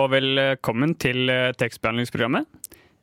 [0.00, 2.46] Og velkommen til eh, tekstbehandlingsprogrammet.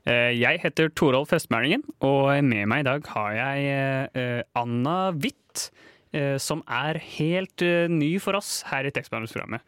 [0.08, 6.38] Eh, Jeg heter Torolf Vestmælingen, og med meg i dag har jeg eh, Anna eh,
[6.42, 9.62] som er helt ny for oss her i tekstbehandlingsprogrammet.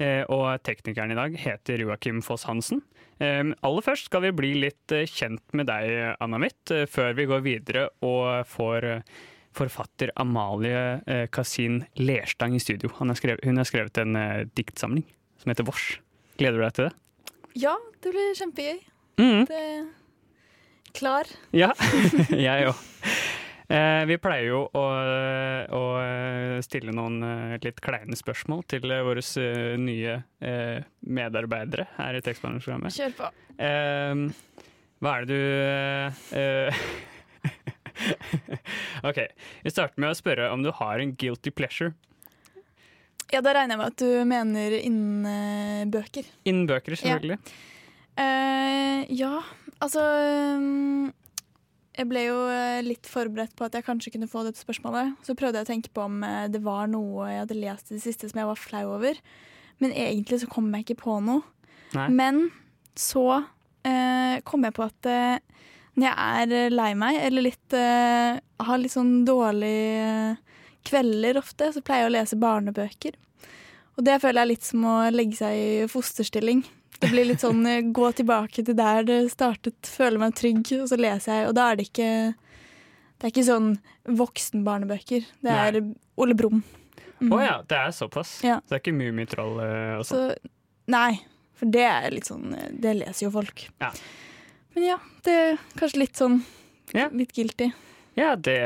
[0.00, 2.82] Eh, Og teknikeren i dag heter Joakim Foss Hansen.
[3.20, 6.40] Aller først skal vi bli litt kjent med deg, Anna
[6.74, 9.02] eh, før vi går videre og får
[9.56, 12.90] forfatter Amalie Kasin Lerstang i studio.
[12.98, 13.16] Hun har
[13.64, 14.18] skrevet en
[14.52, 15.06] diktsamling
[15.40, 15.94] som heter Vårs.
[16.36, 17.32] Gleder du deg til det?
[17.56, 17.72] Ja,
[18.04, 18.80] det blir kjempegøy.
[19.16, 19.46] Mm.
[19.48, 19.62] Det
[20.96, 21.30] klar.
[21.56, 21.70] Ja,
[22.48, 22.82] jeg òg.
[23.66, 24.82] Eh, vi pleier jo å,
[25.74, 25.80] å
[26.62, 32.22] stille noen eh, litt kleine spørsmål til eh, våre eh, nye eh, medarbeidere her i
[32.22, 32.94] tekstbehandlingsprogrammet.
[32.94, 33.32] Kjør på.
[33.58, 34.14] Eh,
[35.02, 35.40] hva er det du
[36.38, 36.78] eh,
[39.08, 39.18] OK.
[39.64, 41.96] Vi starter med å spørre om du har en guilty pleasure
[43.32, 46.26] Ja, Da regner jeg med at du mener innen bøker.
[46.44, 47.38] innen bøker, selvfølgelig.
[48.16, 49.42] Eh, ja,
[49.84, 50.00] altså
[50.56, 51.10] um,
[51.96, 55.16] Jeg ble jo eh, litt forberedt på at jeg kanskje kunne få dette spørsmålet.
[55.24, 57.96] Så prøvde jeg å tenke på om eh, det var noe jeg hadde lest i
[57.96, 59.20] det siste som jeg var flau over.
[59.82, 61.44] Men egentlig så kom jeg ikke på noe.
[61.96, 62.08] Nei.
[62.12, 62.46] Men
[62.96, 65.60] så uh, kom jeg på at uh,
[65.96, 71.82] når jeg er lei meg, eller litt har litt sånn dårlige eh, kvelder ofte, så
[71.84, 73.16] pleier jeg å lese barnebøker.
[73.96, 76.64] Og det føler jeg er litt som å legge seg i fosterstilling.
[77.00, 80.88] Det blir litt sånn eh, gå tilbake til der det startet, føle meg trygg, og
[80.88, 81.48] så leser jeg.
[81.50, 82.10] Og da er det ikke
[83.16, 83.70] Det er ikke sånn
[84.18, 85.24] voksenbarnebøker.
[85.44, 85.78] Det er
[86.20, 86.62] Ole Brumm.
[87.16, 87.32] Å Mm.
[87.40, 88.42] ja, det er såpass.
[88.44, 88.58] Ja.
[88.60, 90.34] Så det er ikke Mummitroll eh, og sånn?
[90.36, 90.50] Så
[90.92, 91.14] Nei,
[91.56, 93.62] for det er litt sånn Det leser jo folk.
[93.80, 93.88] Ja.
[94.74, 96.42] Men ja, det er kanskje litt sånn
[96.92, 97.08] Ja.
[97.08, 97.70] Litt guilty.
[98.16, 98.58] Ja, det,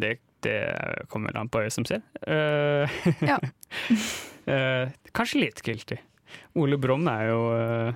[0.00, 0.56] det, det
[1.12, 2.00] kommer an på øyet som ser.
[2.26, 2.88] Uh,
[3.20, 3.36] Ja.
[4.46, 5.98] eh, kanskje litt guilty.
[6.58, 7.94] Ole Brumm er jo eh,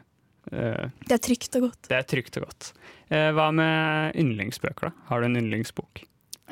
[0.52, 1.88] eh, Det er trygt og godt.
[1.90, 2.72] Det er trygt og godt.
[3.10, 5.06] Eh, hva med yndlingsbøker, da?
[5.10, 6.04] Har du en yndlingsbok?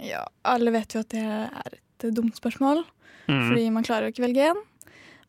[0.05, 2.85] Ja, alle vet jo at det er et dumt spørsmål,
[3.27, 3.49] Mm.
[3.49, 4.59] fordi man klarer jo ikke velge én.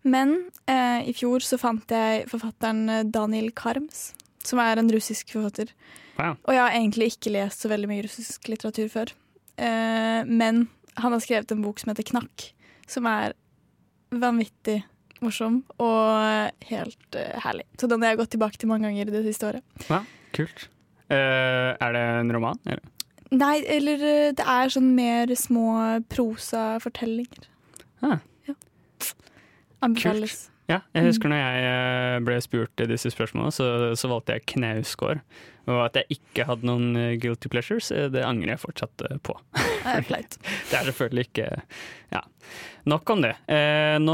[0.05, 0.33] Men
[0.69, 4.11] eh, i fjor så fant jeg forfatteren Daniel Karms,
[4.45, 5.72] som er en russisk forfatter.
[6.19, 6.35] Wow.
[6.45, 9.11] Og jeg har egentlig ikke lest så veldig mye russisk litteratur før.
[9.57, 10.67] Eh, men
[10.97, 12.51] han har skrevet en bok som heter Knakk,
[12.88, 13.34] som er
[14.13, 14.81] vanvittig
[15.23, 17.66] morsom og helt uh, herlig.
[17.79, 19.88] Så den har jeg gått tilbake til mange ganger det siste året.
[19.90, 20.03] Ja,
[20.35, 20.68] kult.
[21.09, 22.62] Uh, er det en roman?
[22.67, 22.84] Eller?
[23.28, 25.72] Nei, eller eh, det er sånn mer små
[26.07, 27.50] prosafortellinger.
[28.00, 28.22] Ah.
[28.47, 28.56] Ja.
[29.84, 30.46] Anbefales.
[30.67, 34.44] Ja, jeg husker når jeg eh, ble spurt i disse spørsmålene, så, så valgte jeg
[34.51, 35.22] Knausgård.
[35.67, 39.35] Og at jeg ikke hadde noen eh, guilty pleasures, eh, det angrer jeg fortsatt på.
[40.07, 41.47] Det er selvfølgelig ikke
[42.11, 42.22] Ja.
[42.88, 43.33] Nok om det.
[43.51, 44.13] Eh, nå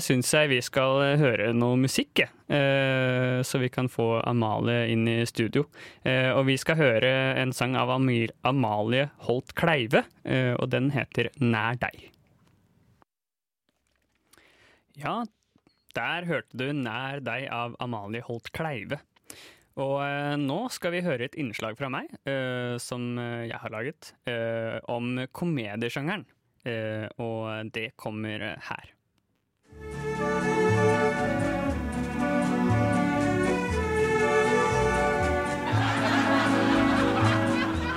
[0.00, 2.22] syns jeg vi skal høre noe musikk.
[2.24, 5.66] Eh, så vi kan få Amalie inn i studio.
[6.08, 10.88] Eh, og vi skal høre en sang av Amir Amalie Holt Kleive, eh, og den
[10.96, 12.08] heter Nær deg.
[14.96, 15.24] Ja,
[15.96, 19.00] der hørte du Nær deg av Amalie Holt Kleive.
[19.80, 23.74] Og eh, nå skal vi høre et innslag fra meg, eh, som eh, jeg har
[23.74, 26.26] laget, eh, om komediesjangeren.
[26.64, 28.92] Eh, og det kommer her.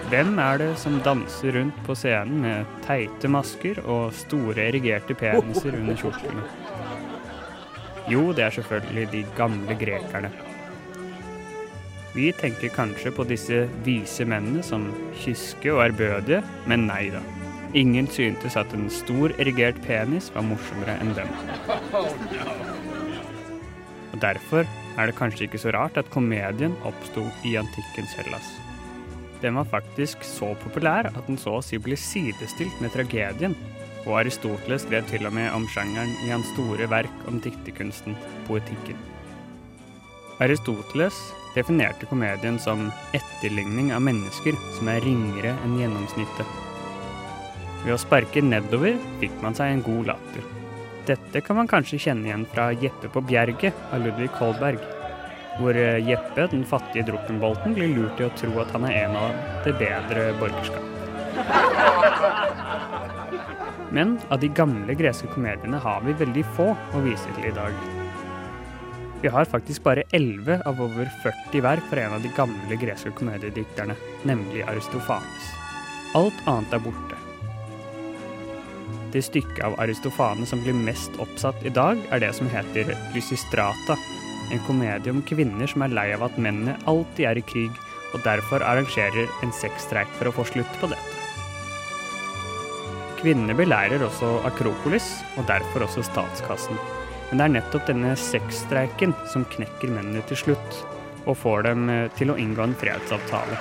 [0.08, 5.76] Hvem er det som danser rundt på scenen med teite masker og store erigerte peniser
[5.78, 6.67] under kjortlene?
[8.08, 10.32] Jo, det er selvfølgelig de gamle grekerne.
[12.16, 14.88] Vi tenker kanskje på disse vise mennene som
[15.22, 17.20] kyske og ærbødige, men nei da.
[17.78, 21.30] Ingen syntes at en stor erigert penis var morsommere enn dem.
[24.16, 24.64] Og derfor
[24.98, 28.48] er det kanskje ikke så rart at komedien oppsto i antikkens Hellas.
[29.44, 33.54] Den var faktisk så populær at den så å si ble sidestilt med tragedien,
[34.08, 38.16] og Aristoteles skrev til og med om sjangeren i hans store verk om dikterkunsten,
[38.48, 38.98] poetikken.
[40.44, 41.18] Aristoteles
[41.56, 46.48] definerte komedien som etterligning av mennesker som er ringere enn gjennomsnittet.
[47.84, 50.46] Ved å sparke nedover fikk man seg en god latter.
[51.08, 54.82] Dette kan man kanskje kjenne igjen fra Jeppe på Bjerget av Ludvig Holberg,
[55.58, 59.18] hvor eh, Jeppe, den fattige drukkenbolten, blir lurt til å tro at han er en
[59.24, 59.30] av
[59.66, 60.86] det bedre borgerskap.
[63.92, 67.76] Men av de gamle greske komediene har vi veldig få å vise til i dag.
[69.22, 73.14] Vi har faktisk bare 11 av over 40 verk fra en av de gamle greske
[73.18, 73.96] komediedikterne,
[74.30, 75.48] nemlig Aristofanes.
[76.16, 77.18] Alt annet er borte.
[79.16, 83.98] Det stykket av Aristofanes som blir mest oppsatt i dag, er det som heter Lysistrata,
[84.54, 88.22] en komedie om kvinner som er lei av at mennene alltid er i krig, og
[88.28, 91.17] derfor arrangerer en sexstreik for å få slutt på dette.
[93.18, 96.78] Kvinnene beleirer også Akropolis, og derfor også statskassen.
[97.30, 100.82] Men det er nettopp denne sexstreiken som knekker mennene til slutt,
[101.26, 103.58] og får dem eh, til å inngå en fredsavtale.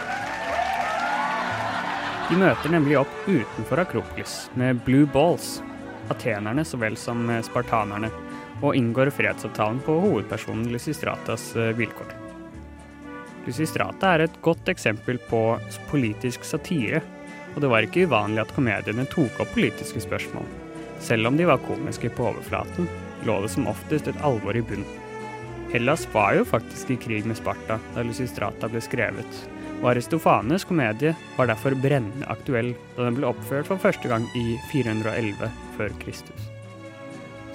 [2.27, 5.61] De møter nemlig opp utenfor Akropolis med Blue Balls,
[6.13, 8.13] atenerne så vel som eh, spartanerne,
[8.61, 12.13] og inngår fredsavtalen på hovedpersonen Lysistratas eh, vilkår.
[13.47, 15.43] Lysistrata er et godt eksempel på
[15.91, 17.01] politisk satire,
[17.57, 20.45] og det var ikke uvanlig at komediene tok opp politiske spørsmål.
[21.01, 22.89] Selv om de var komiske på overflaten,
[23.25, 24.85] lå det som oftest et alvor i bunn.
[25.73, 29.41] Hellas var jo faktisk i krig med Sparta da Lysistrata ble skrevet,
[29.81, 34.59] og Aristofanes komedie var derfor brennende aktuell da den ble oppført for første gang i
[34.71, 36.51] 411 før Kristus.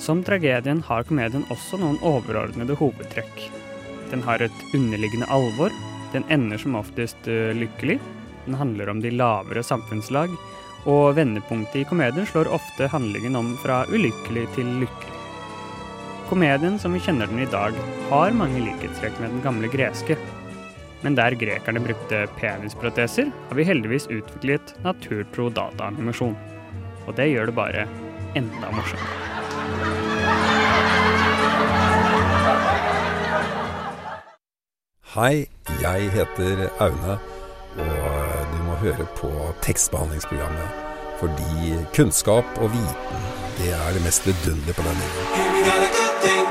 [0.01, 3.45] Som tragedien har komedien også noen overordnede hovedtrekk.
[4.09, 5.73] Den har et underliggende alvor,
[6.11, 7.99] den ender som oftest uh, lykkelig,
[8.45, 10.33] den handler om de lavere samfunnslag,
[10.89, 15.17] og vendepunktet i komedien slår ofte handlingen om fra ulykkelig til lykkelig.
[16.31, 17.75] Komedien som vi kjenner den i dag,
[18.09, 20.15] har mange likhetstrekk med den gamle greske.
[21.01, 26.37] Men der grekerne brukte penisproteser, har vi heldigvis utviklet naturtro dataanimasjon.
[27.07, 27.87] Og det gjør det bare
[28.39, 29.29] enda morsommere.
[35.11, 35.49] Hei,
[35.81, 37.17] jeg heter Aune,
[37.75, 38.30] og
[38.81, 39.29] høre på
[39.65, 40.87] tekstbehandlingsprogrammet.
[41.21, 43.27] Fordi kunnskap og viten,
[43.59, 46.41] det er det mest vidunderlige på denne jorden.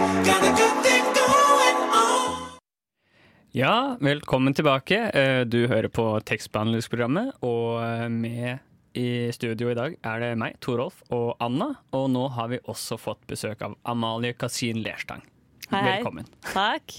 [3.53, 4.99] Ja, velkommen tilbake.
[5.11, 8.59] Eh, Du hører på tekstbehandlingsprogrammet, og eh, med
[8.94, 11.73] i studio i dag er det meg, Torolf og Anna.
[11.94, 15.23] Og nå har vi også fått besøk av Amalie Kasin Lerstang.
[15.71, 15.97] Hei, hei.
[15.99, 16.27] Velkommen.
[16.53, 16.94] Takk.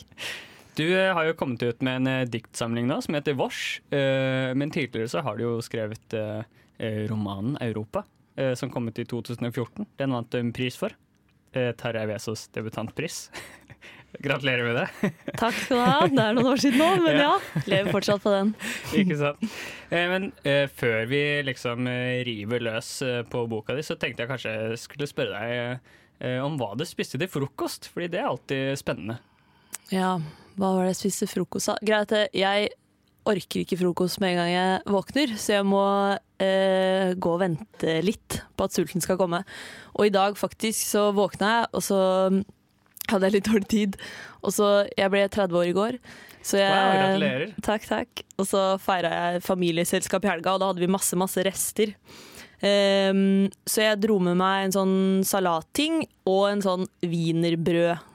[0.82, 3.82] Du eh, har jo kommet ut med en eh, diktsamling nå som heter Vårs.
[3.94, 6.18] eh, Men tidligere så har du jo skrevet
[6.82, 8.02] romanen Europa,
[8.58, 9.86] som kom ut i 2014.
[10.02, 10.96] Den vant du en pris for.
[11.54, 13.28] Tarjei Vesaas debutantpris.
[14.26, 15.12] Gratulerer med det.
[15.44, 16.08] Takk skal du ha.
[16.10, 17.36] Det er noen år siden nå, men ja.
[17.70, 18.56] Lever fortsatt på den.
[19.04, 19.46] Ikke sant?
[19.94, 20.32] Men
[20.74, 21.86] før vi liksom
[22.26, 22.96] river løs
[23.30, 27.22] på boka di, så tenkte jeg kanskje jeg skulle spørre deg om hva du spiste
[27.22, 29.22] til frokost, fordi det er alltid spennende.
[29.90, 30.20] Ja,
[30.60, 31.82] hva var det jeg spiste frokost av?
[31.86, 32.70] Greit, eh, jeg
[33.30, 35.84] orker ikke frokost med en gang jeg våkner, så jeg må
[36.42, 39.44] eh, gå og vente litt på at sulten skal komme.
[39.98, 42.02] Og i dag faktisk så våkna jeg, og så
[43.12, 44.02] hadde jeg litt dårlig tid.
[44.42, 45.98] Og så, Jeg ble 30 år i går.
[46.42, 47.54] Så jeg, Wow, gratulerer.
[47.62, 48.24] Takk, takk.
[48.42, 51.94] Og så feira jeg familieselskap i helga, og da hadde vi masse, masse rester.
[52.62, 56.86] Um, så jeg dro med meg en sånn salatting og en sånn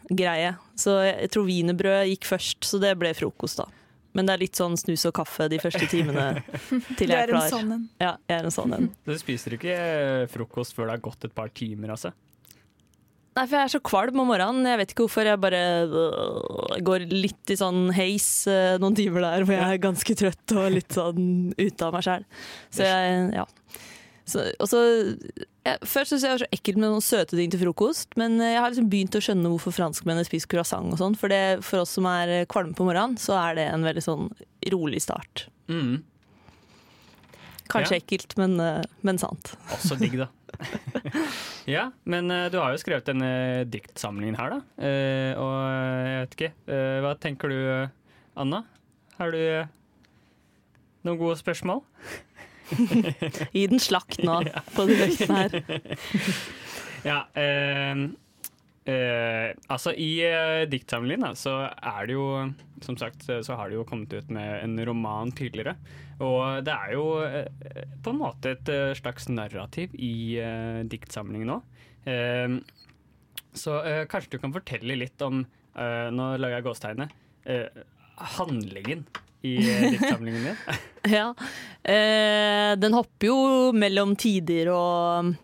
[0.07, 0.57] wienerbrød-greie.
[0.77, 3.67] Så jeg tror wienerbrød gikk først, så det ble frokost, da.
[4.17, 6.43] Men det er litt sånn snus og kaffe de første timene
[6.97, 7.89] til Du jeg er er en sånn en.
[8.01, 8.87] Ja, jeg er en sånn en.
[9.05, 9.75] Du spiser ikke
[10.33, 12.15] frokost før det har gått et par timer, altså?
[13.37, 14.65] Nei, for jeg er så kvalm om morgenen.
[14.65, 15.29] Jeg vet ikke hvorfor.
[15.29, 19.83] Jeg bare øh, går litt i sånn heis øh, noen timer der hvor jeg er
[19.83, 22.25] ganske trøtt og litt sånn ute av meg sjæl.
[22.73, 23.45] Så jeg, ja.
[24.25, 24.81] Så, og så,
[25.67, 28.39] jeg, Først syns jeg det var så ekkelt med noen søte ting til frokost, men
[28.43, 31.17] jeg har liksom begynt å skjønne hvorfor franskmennene spiser croissant og sånn.
[31.19, 34.29] For det, for oss som er kvalme på morgenen, så er det en veldig sånn
[34.73, 35.47] rolig start.
[35.73, 36.01] Mm.
[37.67, 38.01] Kanskje Ja.
[38.01, 39.57] ekkelt, men, øh, men sant.
[39.75, 40.29] Også digg, da.
[41.77, 43.31] ja, men eh, du har jo skrevet denne
[43.69, 44.61] diktsamlingen her, da.
[44.79, 45.57] Eh, og
[46.07, 47.89] jeg vet ikke, eh, hva tenker du, eh,
[48.39, 48.63] Anna?
[49.19, 49.67] Har du eh,
[51.05, 51.83] noen gode spørsmål?
[53.53, 54.41] Gi den slakt nå
[54.77, 55.59] på direkten her.
[57.07, 57.93] Ja, eh,
[58.91, 62.25] eh, altså i eh, diktsamlingen da, så er det jo,
[62.83, 65.77] som sagt, så har det jo kommet ut med en roman tidligere.
[66.19, 71.53] Og det er jo eh, på en måte et eh, slags narrativ i eh, diktsamlingen
[71.53, 71.61] nå.
[72.11, 72.57] Eh,
[73.57, 73.79] så
[74.11, 75.39] kanskje du kan fortelle litt om,
[75.77, 77.15] nå lager jeg gåstegnet,
[77.49, 77.79] eh,
[78.37, 79.07] handlingen
[79.47, 80.63] i eh, diktsamlingen din.
[81.07, 81.31] Ja.
[81.87, 83.37] Eh, den hopper jo
[83.77, 85.37] mellom tider og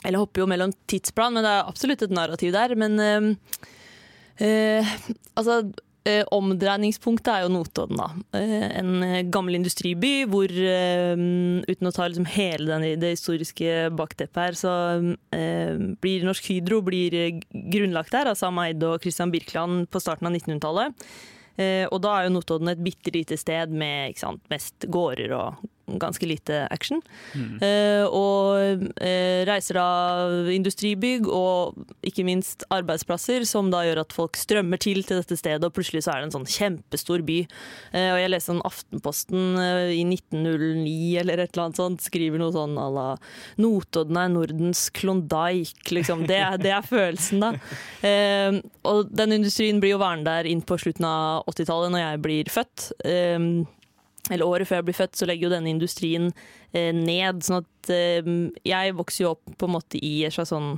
[0.00, 2.72] Eller hopper jo mellom tidsplan, men det er absolutt et narrativ der.
[2.78, 3.60] Men eh,
[4.46, 4.96] eh,
[5.34, 5.58] altså
[6.08, 8.08] eh, Omdreiningspunktet er jo Notodden, da.
[8.38, 14.74] En gammel industriby hvor, uten å ta liksom hele den, det historiske bakteppet her, så
[15.36, 20.30] eh, blir Norsk Hydro blir grunnlagt der av Sam Eide og Christian Birkeland på starten
[20.30, 21.10] av 1900-tallet.
[21.58, 25.64] Eh, og da er jo Notodden et bitte lite sted med sant, mest gårder og
[25.96, 27.00] ganske lite action.
[27.34, 34.38] Eh, og eh, reiser av industribygg og ikke minst arbeidsplasser, som da gjør at folk
[34.38, 37.38] strømmer til til dette stedet, og plutselig så er det en sånn kjempestor by.
[37.92, 42.40] Eh, og jeg leste sånn Aftenposten eh, i 1909 eller et eller annet sånt, skriver
[42.40, 43.08] noe sånn à la
[43.60, 46.26] Notodden er Nordens Klondyke, liksom.
[46.28, 47.52] Det, det er følelsen, da.
[48.06, 52.22] Eh, og den industrien blir jo værende der inn på slutten av 80-tallet, når jeg
[52.26, 52.88] blir født.
[53.08, 53.50] Eh,
[54.30, 56.30] eller året før jeg blir født, så legger jo denne industrien
[56.72, 57.42] eh, ned.
[57.46, 58.32] Sånn at eh,
[58.68, 60.74] jeg vokser jo opp på en måte i et slags sånn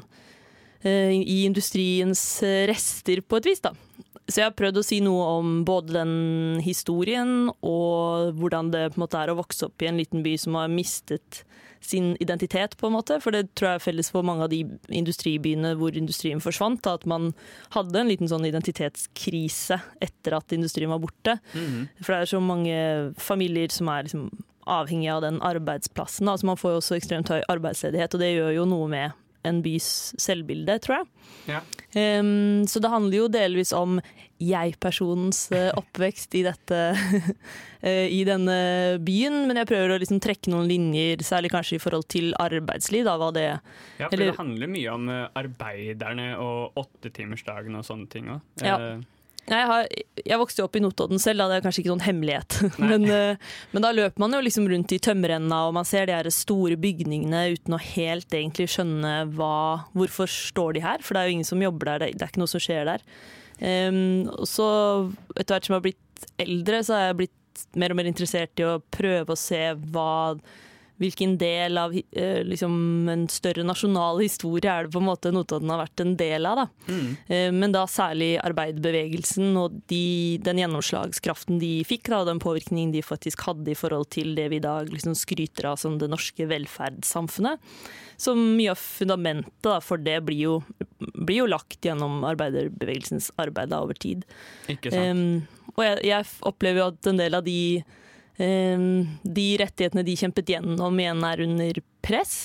[0.85, 3.75] eh, I industriens eh, rester, på et vis, da.
[4.31, 9.01] Så jeg har prøvd å si noe om både den historien og hvordan det på
[9.01, 11.43] en måte er å vokse opp i en liten by som har mistet
[11.81, 13.17] sin identitet, på en måte.
[13.25, 16.87] For det tror jeg er felles for mange av de industribyene hvor industrien forsvant.
[16.87, 17.33] At man
[17.75, 21.39] hadde en liten sånn identitetskrise etter at industrien var borte.
[22.03, 22.77] For det er så mange
[23.19, 24.29] familier som er liksom
[24.71, 26.29] avhengig av den arbeidsplassen.
[26.29, 29.61] Altså man får jo også ekstremt høy arbeidsledighet, og det gjør jo noe med en
[29.65, 31.07] bys selvbilde, tror jeg.
[31.51, 31.61] Ja.
[32.21, 33.99] Um, så det handler jo delvis om
[34.41, 36.79] jeg-personens eh, oppvekst i dette
[37.87, 38.57] eh, i denne
[39.05, 43.05] byen, men jeg prøver å liksom trekke noen linjer, særlig kanskje i forhold til arbeidsliv.
[43.09, 48.09] Da, det Ja, for Eller- det handler mye om eh, arbeiderne og åttetimersdagen og sånne
[48.13, 48.41] ting òg.
[48.65, 48.79] Ja.
[49.49, 49.87] Jeg, har,
[50.21, 52.59] jeg vokste jo opp i Notodden selv, da det er kanskje ikke noen hemmelighet.
[52.91, 56.15] Men, eh, men da løper man jo liksom rundt i tømmerrenna, og man ser de
[56.15, 61.23] her store bygningene uten å helt egentlig skjønne hva, hvorfor står de her, for det
[61.23, 63.05] er jo ingen som jobber der, det er ikke noe som skjer der.
[63.61, 64.67] Um, og så
[65.37, 68.63] etter hvert som jeg har blitt eldre, så har jeg blitt mer og mer interessert
[68.63, 69.61] i å prøve å se
[69.93, 70.11] hva
[71.01, 72.75] Hvilken del av eh, liksom,
[73.09, 76.61] en større nasjonal historie er det på en måte Notodden har vært en del av.
[76.61, 76.67] Da.
[76.93, 77.07] Mm.
[77.27, 82.93] Eh, Men da særlig arbeiderbevegelsen og de, den gjennomslagskraften de fikk, da, og den påvirkningen
[82.93, 86.11] de faktisk hadde i forhold til det vi i dag liksom skryter av som det
[86.13, 87.65] norske velferdssamfunnet.
[88.21, 90.59] Så mye av fundamentet da, for det blir jo,
[91.15, 94.27] blir jo lagt gjennom arbeiderbevegelsens arbeid over tid.
[94.69, 95.17] Ikke sant?
[95.17, 97.81] Um, og jeg, jeg opplever jo at en del av de,
[98.41, 102.37] de rettighetene de kjempet gjennom igjen er under press.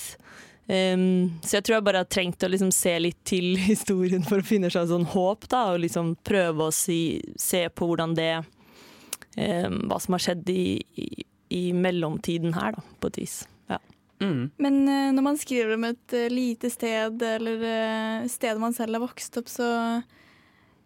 [0.66, 4.42] Um, så jeg tror jeg bare har trengt å liksom se litt til historien for
[4.42, 8.32] å finne seg sånn håp, da, og liksom prøve å si, se på hvordan det
[8.42, 11.10] um, Hva som har skjedd i, i,
[11.54, 13.38] i mellomtiden her, da, på et vis.
[13.70, 13.78] Ja.
[14.24, 14.50] Mm.
[14.58, 18.98] Men eh, når man skriver om et eh, lite sted, eller uh, stedet man selv
[18.98, 19.70] har vokst opp, så,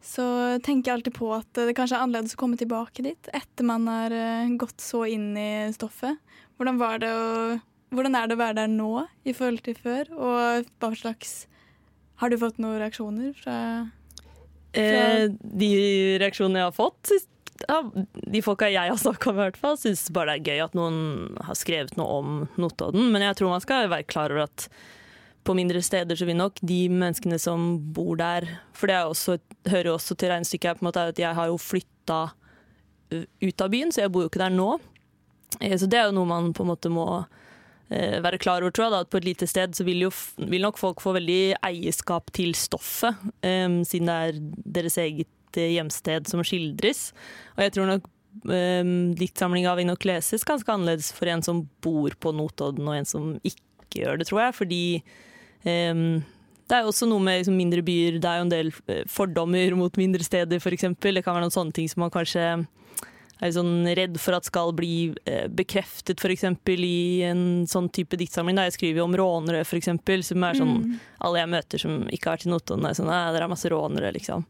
[0.02, 0.26] så
[0.64, 3.88] tenker jeg alltid på at det kanskje er annerledes å komme tilbake dit etter man
[3.92, 6.20] har eh, gått så inn i stoffet.
[6.60, 7.60] Hvordan, det å,
[7.96, 8.92] hvordan er det å være der nå
[9.28, 11.46] i forhold til før, og hva slags
[12.20, 13.56] Har du fått noen reaksjoner fra
[14.78, 15.70] Eh, de
[16.22, 17.12] reaksjonene jeg har fått,
[17.66, 17.80] ja,
[18.14, 20.78] de folka jeg har snakka med, i hvert fall, syns bare det er gøy at
[20.78, 21.00] noen
[21.48, 23.10] har skrevet noe om Notodden.
[23.14, 24.70] Men jeg tror man skal være klar over at
[25.48, 29.40] på mindre steder så vil nok de menneskene som bor der For det er også,
[29.70, 32.22] hører jo også til regnestykket på en måte, at jeg har jo flytta
[33.10, 34.70] ut av byen, så jeg bor jo ikke der nå.
[35.60, 37.08] Eh, Så det er jo noe man på en måte må
[37.90, 38.92] være klar over, tror jeg.
[38.94, 42.30] Da, at på et lite sted så vil, jo, vil nok folk få veldig eierskap
[42.36, 44.40] til stoffet, um, siden det er
[44.78, 47.08] deres eget hjemsted som skildres.
[47.58, 48.06] Og jeg tror nok
[48.46, 53.10] um, diktsamlinga av nok leses ganske annerledes for en som bor på Notodden, og en
[53.10, 54.58] som ikke gjør det, tror jeg.
[54.60, 54.84] Fordi
[55.64, 58.20] det er jo også noe med liksom, mindre byer.
[58.22, 60.86] Det er jo en del eh, fordommer mot mindre steder, f.eks.
[61.02, 62.44] Det kan være noen sånne ting som man kanskje
[63.40, 66.44] er sånn redd for at skal bli eh, bekreftet, f.eks.
[66.76, 68.58] i en sånn type diktsamling.
[68.60, 68.68] Da.
[68.68, 69.90] Jeg skriver jo om rånere, f.eks.,
[70.28, 71.00] som er sånn Mm.
[71.26, 74.12] alle jeg møter som ikke har vært i Notodden, er sånn dere er masse rånere,
[74.14, 74.46] liksom.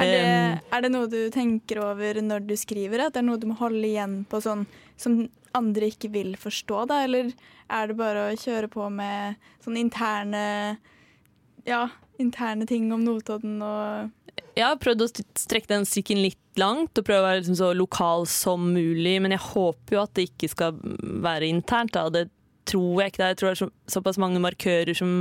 [0.00, 3.06] Er det, Um, er det noe du tenker over når du skriver?
[3.06, 4.64] At det er noe du må holde igjen på sånn
[4.96, 6.86] som andre ikke vil forstå?
[6.88, 7.02] Da?
[7.04, 7.32] Eller
[7.72, 10.44] er det bare å kjøre på med sånne interne
[11.68, 11.86] Ja,
[12.20, 17.06] interne ting om Notodden og Jeg har prøvd å strekke den strikken litt langt og
[17.06, 20.50] prøve å være liksom så lokal som mulig, men jeg håper jo at det ikke
[20.52, 20.76] skal
[21.24, 21.94] være internt.
[21.96, 22.10] Da.
[22.12, 22.26] Det
[22.68, 23.22] tror jeg ikke.
[23.22, 23.32] det er.
[23.32, 25.14] Jeg tror det er så, såpass mange markører som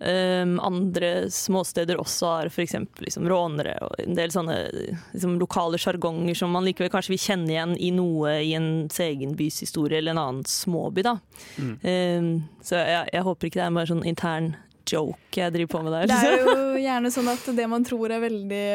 [0.00, 2.76] øhm, andre småsteder også har, f.eks.
[3.04, 7.52] Liksom rånere og en del sånne liksom, lokale sjargonger som man likevel kanskje vil kjenne
[7.54, 11.04] igjen i noe i ens egen bys historie eller en annen småby.
[11.06, 11.18] Da.
[11.58, 11.74] Mm.
[11.82, 12.32] Um,
[12.64, 14.52] så jeg, jeg håper ikke det er bare sånn intern
[14.88, 16.10] joke jeg driver på med der.
[16.10, 16.60] Det er liksom.
[16.60, 18.66] jo gjerne sånn at det man tror er veldig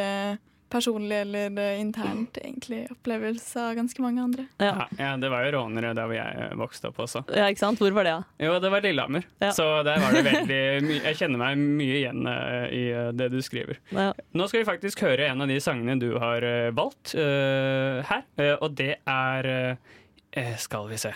[0.74, 4.48] personlig eller eh, internt, egentlig opplevelse av ganske mange andre.
[4.58, 4.72] Ja.
[4.74, 7.24] Ja, ja, det var jo rånere der hvor jeg vokste opp også.
[7.30, 7.82] ja, ikke sant?
[7.84, 8.46] Hvor var det, da?
[8.48, 9.28] Jo, det var Lillehammer.
[9.44, 9.52] Ja.
[9.56, 10.62] Så der var det veldig
[11.04, 13.80] Jeg kjenner meg mye igjen eh, i eh, det du skriver.
[13.94, 14.10] Ja.
[14.34, 18.26] Nå skal vi faktisk høre en av de sangene du har eh, valgt uh, her,
[18.42, 19.94] eh, og det er eh,
[20.40, 21.14] eh, Skal vi se.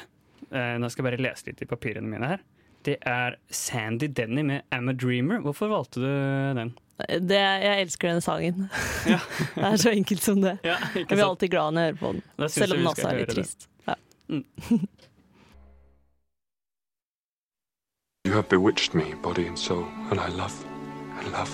[0.51, 2.43] Uh, nå skal jeg bare lese litt i papirene mine her.
[2.87, 5.41] Det er Sandy Denny med 'Am a Dreamer'.
[5.43, 6.07] Hvorfor valgte du
[6.55, 6.75] den?
[6.97, 8.69] Det, jeg elsker den sangen.
[9.05, 9.19] Ja.
[9.55, 10.55] det er så enkelt som det.
[10.65, 13.19] Ja, Jeg blir alltid glad når jeg hører på den, selv om den også er
[13.21, 13.67] litt trist.
[13.85, 13.95] Ja.
[18.27, 20.53] You have bewitched me, body and soul, and I love,
[21.19, 21.53] and love,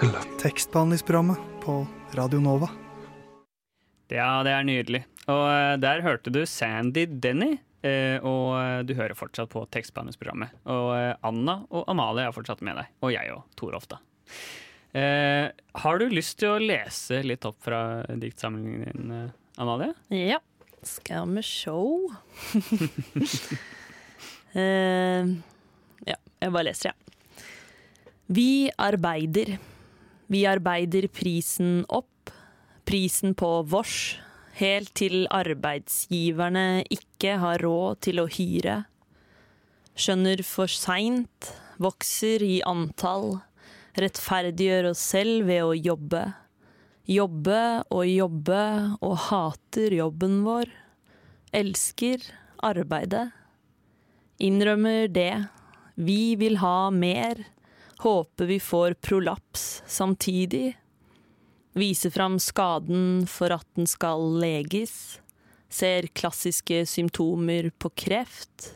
[0.00, 0.24] and love.
[0.40, 2.68] Tekstbehandlingsprogrammet på Radio Nova.
[4.08, 5.02] Ja, det er nydelig.
[5.28, 7.58] Og eh, der hørte du Sandy Denny.
[7.84, 10.54] eh, Og eh, du hører fortsatt på tekstbehandlingsprogrammet.
[10.72, 10.94] Og
[11.28, 12.88] Anna og Amalie er fortsatt med deg.
[13.04, 13.98] Og jeg og Torolf, da.
[14.96, 15.50] Eh,
[15.82, 19.92] har du lyst til å lese litt opp fra diktsamlingen din, eh, Amalie?
[20.14, 20.38] Ja.
[20.86, 22.06] Skal vi show
[24.54, 25.26] eh,
[26.06, 27.44] Ja, jeg bare leser, jeg.
[28.28, 29.56] Vi arbeider.
[30.28, 32.30] Vi arbeider prisen opp.
[32.86, 34.18] Prisen på vårs.
[34.60, 38.82] Helt til arbeidsgiverne ikke har råd til å hyre.
[39.98, 41.52] Skjønner for seint.
[41.80, 43.40] Vokser i antall.
[43.96, 46.24] Rettferdiggjør oss selv ved å jobbe.
[47.08, 48.62] Jobbe og jobbe
[49.00, 50.68] og hater jobben vår.
[51.56, 52.26] Elsker
[52.60, 53.30] arbeidet.
[54.44, 55.48] Innrømmer det.
[55.96, 57.40] Vi vil ha mer.
[58.04, 60.76] Håper vi får prolaps samtidig.
[61.78, 65.18] Viser fram skaden for at den skal leges.
[65.68, 68.74] Ser klassiske symptomer på kreft.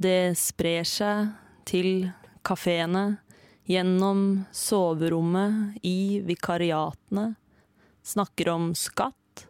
[0.00, 1.30] Det sprer seg
[1.68, 2.08] til
[2.44, 3.20] kafeene
[3.64, 7.34] gjennom soverommet i vikariatene.
[8.04, 9.46] Snakker om skatt,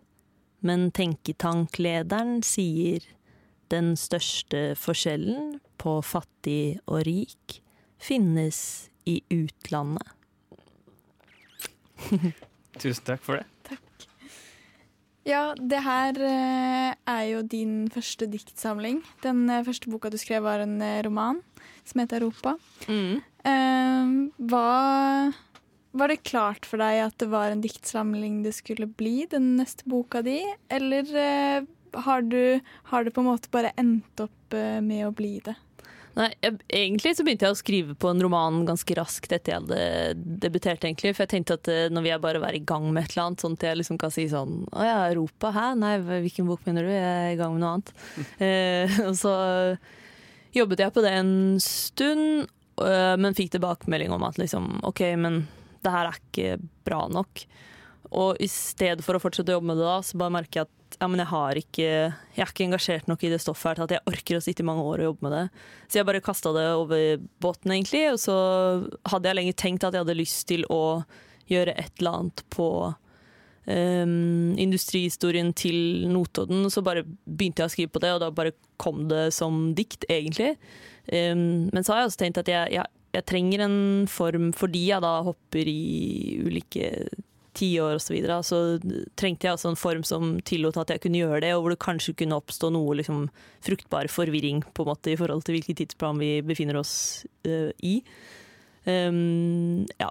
[0.62, 3.02] men tenketanklederen sier
[3.72, 7.58] den største forskjellen på fattig og rik
[7.98, 10.06] finnes i utlandet.
[12.82, 13.48] Tusen takk for det.
[13.66, 14.06] Takk.
[15.24, 19.00] Ja, det her eh, er jo din første diktsamling.
[19.24, 21.40] Den eh, første boka du skrev var en eh, roman
[21.88, 22.56] som heter Europa.
[22.88, 24.14] Eh,
[24.50, 24.68] hva
[25.94, 29.86] Var det klart for deg at det var en diktsamling det skulle bli, den neste
[29.86, 30.40] boka di?
[30.68, 31.68] Eller eh,
[32.02, 32.58] har, du,
[32.90, 35.54] har det på en måte bare endt opp eh, med å bli det?
[36.14, 39.62] Nei, jeg, egentlig så begynte jeg å skrive på en roman ganske raskt etter jeg
[39.64, 41.10] hadde debutert, egentlig.
[41.16, 43.28] For jeg tenkte at eh, nå vil jeg bare være i gang med et eller
[43.28, 45.50] annet, sånn at jeg liksom kan si sånn Å ja, Europa?
[45.54, 45.66] Hæ?
[45.80, 46.92] Nei, hvilken bok mener du?
[46.94, 47.94] Jeg er i gang med noe annet.
[48.46, 49.34] eh, og så
[50.60, 52.48] jobbet jeg på det en stund,
[52.82, 55.44] øh, men fikk tilbakemelding om at liksom OK, men
[55.84, 57.44] det her er ikke bra nok.
[58.14, 60.68] Og i stedet for å fortsette å jobbe med det da, så bare merker jeg
[60.68, 61.86] at ja, jeg, ikke,
[62.36, 64.62] jeg er ikke engasjert nok i det stoffet her til at jeg orker å sitte
[64.62, 65.44] i mange år og jobbe med det.
[65.88, 68.04] Så jeg bare kasta det over båten, egentlig.
[68.12, 68.36] Og så
[69.10, 70.84] hadde jeg lenge tenkt at jeg hadde lyst til å
[71.50, 72.68] gjøre et eller annet på
[73.66, 76.66] um, industrihistorien til Notodden.
[76.70, 80.06] Så bare begynte jeg å skrive på det, og da bare kom det som dikt,
[80.12, 80.54] egentlig.
[81.10, 83.78] Um, men så har jeg også tenkt at jeg, jeg, jeg trenger en
[84.10, 86.90] form fordi jeg da hopper i ulike
[87.54, 88.58] tiår osv., så, videre, så
[89.18, 91.82] trengte jeg også en form som tillot at jeg kunne gjøre det, og hvor det
[91.84, 93.28] kanskje kunne oppstå noe liksom,
[93.64, 96.94] fruktbar forvirring på en måte i forhold til hvilken tidsplan vi befinner oss
[97.46, 98.00] uh, i.
[98.84, 100.10] Um, ja.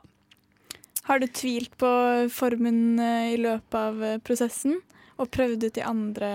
[1.03, 1.91] Har du tvilt på
[2.31, 4.77] formen eh, i løpet av eh, prosessen?
[5.19, 6.29] Og prøvd ut i andre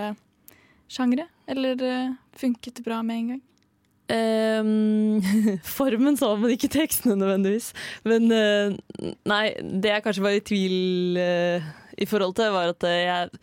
[0.93, 1.25] sjangre?
[1.49, 3.45] Eller eh, funket det bra med en gang?
[4.09, 5.21] Um,
[5.79, 7.71] formen så, men ikke tekstene nødvendigvis.
[8.09, 8.77] Men uh,
[9.29, 13.41] nei, det jeg kanskje var i tvil uh, i forhold til, var at uh, jeg,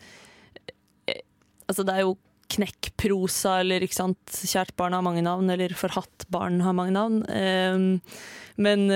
[1.06, 1.22] jeg
[1.66, 2.16] Altså, det er jo
[2.54, 7.24] knekkprosa, eller ikke sant, kjært barn har mange navn, eller forhatt barn har mange navn.
[7.26, 7.86] Um,
[8.62, 8.86] men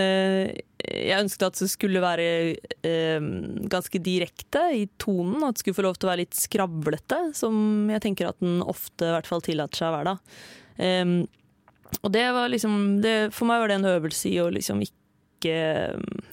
[0.84, 2.26] jeg ønsket at det skulle være
[3.70, 7.90] ganske direkte i tonen, at det skulle få lov til å være litt skravlete, som
[7.92, 10.40] jeg tenker at den ofte i hvert fall tillater seg å være da.
[10.80, 11.14] Um,
[12.00, 15.56] og det var liksom det, For meg var det en øvelse i å liksom ikke,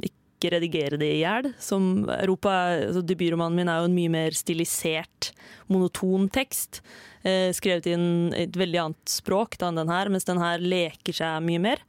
[0.05, 1.51] ikke redigere det i hjel.
[1.59, 5.31] Som altså Debutromanen min er jo en mye mer stilisert,
[5.71, 6.81] monoton tekst.
[7.25, 7.97] Eh, skrevet i
[8.43, 11.81] et veldig annet språk da enn den her, mens den her leker seg mye mer.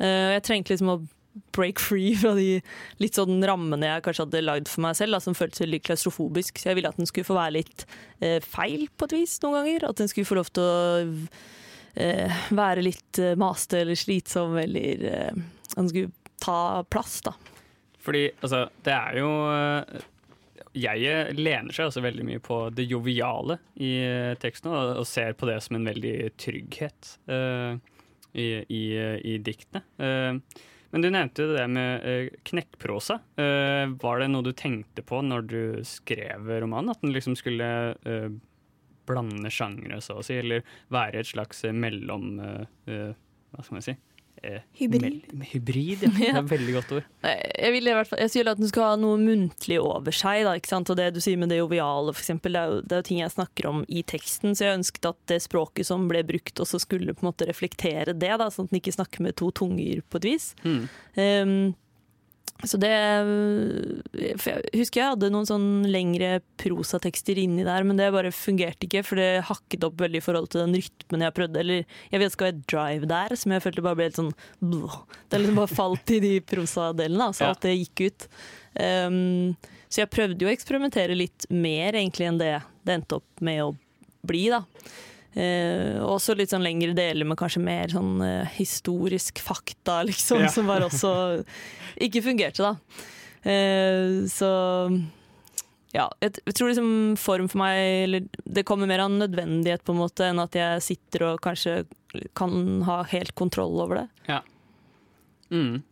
[0.00, 1.02] Eh, jeg trengte liksom å
[1.56, 2.60] break free fra de
[3.02, 6.60] litt sånn rammene jeg kanskje hadde lagd for meg selv, da, som føltes litt klaustrofobisk.
[6.60, 7.86] Så jeg ville at den skulle få være litt
[8.20, 9.88] eh, feil på et vis noen ganger.
[9.90, 10.74] At den skulle få lov til å
[11.96, 15.44] eh, være litt eh, maste eller slitsom, eller eh,
[15.76, 17.32] den skulle ta plass, da.
[18.06, 20.04] Fordi altså, det er jo eh,
[20.76, 25.34] Jeg lener seg også veldig mye på det joviale i eh, teksten, og, og ser
[25.38, 27.78] på det som en veldig trygghet eh,
[28.36, 28.82] i, i,
[29.32, 29.82] i diktene.
[29.96, 30.64] Eh,
[30.96, 33.18] men du nevnte jo det med eh, knekkprosa.
[33.36, 36.94] Eh, var det noe du tenkte på når du skrev romanen?
[36.94, 37.66] At den liksom skulle
[38.00, 38.30] eh,
[39.04, 43.92] blande sjangre, så å si, eller være et slags mellom Hva skal man si?
[44.42, 45.22] Eh, Hybrid.
[45.52, 46.10] hybrid, ja.
[46.16, 47.06] Det er et veldig godt ord.
[47.24, 50.44] Jeg vil i hvert fall, jeg sier at den skal ha noe muntlig over seg.
[50.46, 50.92] Da, ikke sant?
[50.92, 53.22] Og det du sier med det joviale, f.eks., det er, jo, det er jo ting
[53.22, 54.54] jeg snakker om i teksten.
[54.56, 58.14] Så jeg ønsket at det språket som ble brukt, også skulle på en måte reflektere
[58.14, 58.34] det.
[58.36, 60.52] Da, sånn at den ikke snakker med to tunger på et vis.
[60.66, 60.86] Mm.
[61.16, 61.58] Um,
[62.64, 62.90] så det
[64.40, 68.88] for Jeg husker jeg hadde noen sånn lengre prosatekster inni der, men det bare fungerte
[68.88, 71.62] ikke, for det hakket opp veldig i forhold til den rytmen jeg prøvde.
[71.62, 74.32] Eller jeg vet det hva et drive der, som jeg følte bare ble helt sånn
[74.62, 74.92] blå.
[75.28, 78.28] Det liksom bare falt i de prosadelene, så alt det gikk ut.
[78.76, 79.52] Um,
[79.88, 82.54] så jeg prøvde jo å eksperimentere litt mer egentlig enn det
[82.86, 83.70] det endte opp med å
[84.26, 84.62] bli, da.
[85.36, 90.48] Eh, også litt sånn lengre deler med kanskje mer sånn eh, historisk fakta, liksom, Ja.
[90.52, 91.12] som bare også
[92.00, 93.04] ikke fungerte, da.
[93.46, 94.48] Eh, så
[95.94, 96.88] ja, jeg, tror liksom
[97.20, 100.82] form for meg eller Det kommer mer av nødvendighet på en måte enn at jeg
[100.84, 101.84] sitter og kanskje
[102.36, 104.40] kan ha helt kontroll over det.
[105.52, 105.82] Mm.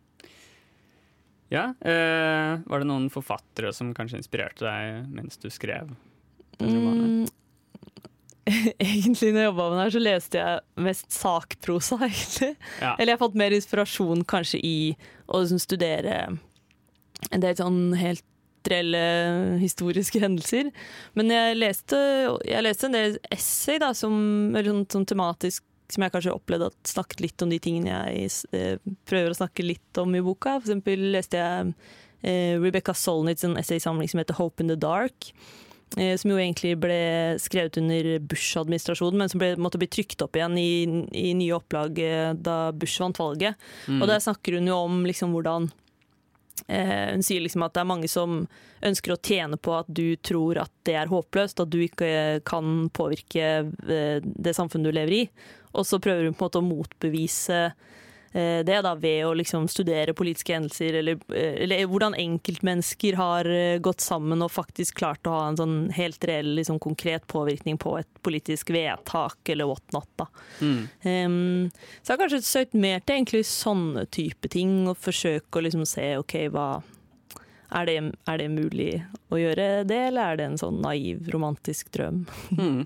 [1.53, 5.97] Ja, eh, var det noen forfattere som kanskje inspirerte deg mens du skrev den?
[6.59, 7.04] Mm,
[8.79, 12.53] egentlig når jeg jobba med den her, så leste jeg mest sakprosa, egentlig.
[12.81, 12.93] Ja.
[12.95, 14.77] Eller jeg har fått mer inspirasjon kanskje i
[15.25, 16.17] å liksom studere
[17.31, 18.25] en del sånn helt
[18.65, 19.01] reelle
[19.61, 20.71] historiske hendelser.
[21.17, 21.99] Men jeg leste,
[22.47, 24.15] jeg leste en del essay da, som,
[24.55, 28.93] sånn, sånn tematisk som jeg kanskje opplevde at snakket litt om de tingene jeg eh,
[29.05, 30.57] prøver å snakke litt om i boka.
[30.57, 31.75] For eksempel leste jeg
[32.25, 35.29] eh, Rebecca Solnitz en essaysamling som heter 'Hope in the Dark'.
[35.97, 36.99] Eh, som jo egentlig ble
[37.39, 40.71] skrevet under Bush-administrasjonen, men som ble, måtte bli trykt opp igjen i,
[41.15, 43.55] i nye opplag eh, da Bush vant valget.
[43.87, 44.01] Mm.
[44.01, 45.69] Og der snakker hun jo om liksom hvordan
[46.67, 48.43] eh, Hun sier liksom at det er mange som
[48.85, 52.89] ønsker å tjene på at du tror at det er håpløst, at du ikke kan
[52.93, 55.25] påvirke eh, det samfunnet du lever i.
[55.75, 57.81] Og så prøver hun på en måte å motbevise eh,
[58.67, 63.77] det da, ved å liksom studere politiske hendelser, eller, eh, eller hvordan enkeltmennesker har eh,
[63.79, 67.93] gått sammen og faktisk klart å ha en sånn helt reell, liksom, konkret påvirkning på
[68.01, 70.09] et politisk vedtak, eller whatnot.
[70.19, 70.27] da.
[70.59, 70.81] Mm.
[71.05, 71.71] Um,
[72.01, 75.87] så jeg har kanskje søkt mer til egentlig sånne type ting, og forsøke å liksom
[75.87, 76.69] se ok, hva
[77.75, 78.93] er det, er det mulig
[79.31, 82.25] å gjøre det, eller er det en sånn naiv, romantisk drøm?
[82.59, 82.83] Mm.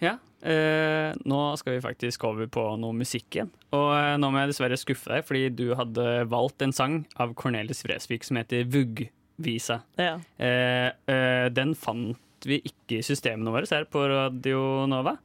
[0.00, 3.50] Ja, eh, nå skal vi faktisk over på noe musikk igjen.
[3.76, 7.34] Og eh, nå må jeg dessverre skuffe deg, fordi du hadde valgt en sang av
[7.38, 9.80] Cornelis Vresvik som heter Vugg-visa.
[10.00, 10.16] Ja.
[10.38, 15.18] Eh, eh, den fant vi ikke i systemene våre her på Radio Nova.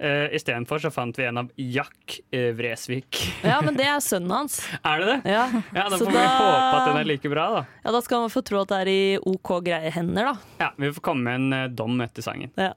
[0.00, 3.18] Eh, Istedenfor så fant vi en av Jack eh, Vresvik.
[3.44, 4.60] ja, men det er sønnen hans.
[4.86, 5.34] er det det?
[5.34, 5.42] Ja,
[5.76, 7.64] Ja, Da Så får vi da- håpe at den er like bra, da.
[7.84, 10.54] ja da skal man få tro at det er i OK greie hender, da.
[10.62, 12.48] Ja, Vi får komme med en eh, dom etter sangen.
[12.56, 12.70] Ja.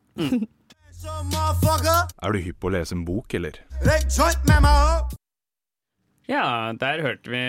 [1.04, 3.58] Er du hypp på å lese en bok, eller?
[6.32, 7.42] Ja, der hørte vi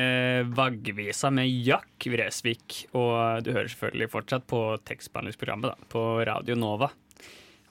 [0.57, 2.81] Vaggvisa med Jack Vresvik.
[2.99, 6.91] Og du hører selvfølgelig fortsatt på tekstbehandlingsprogrammet da, på Radio Nova.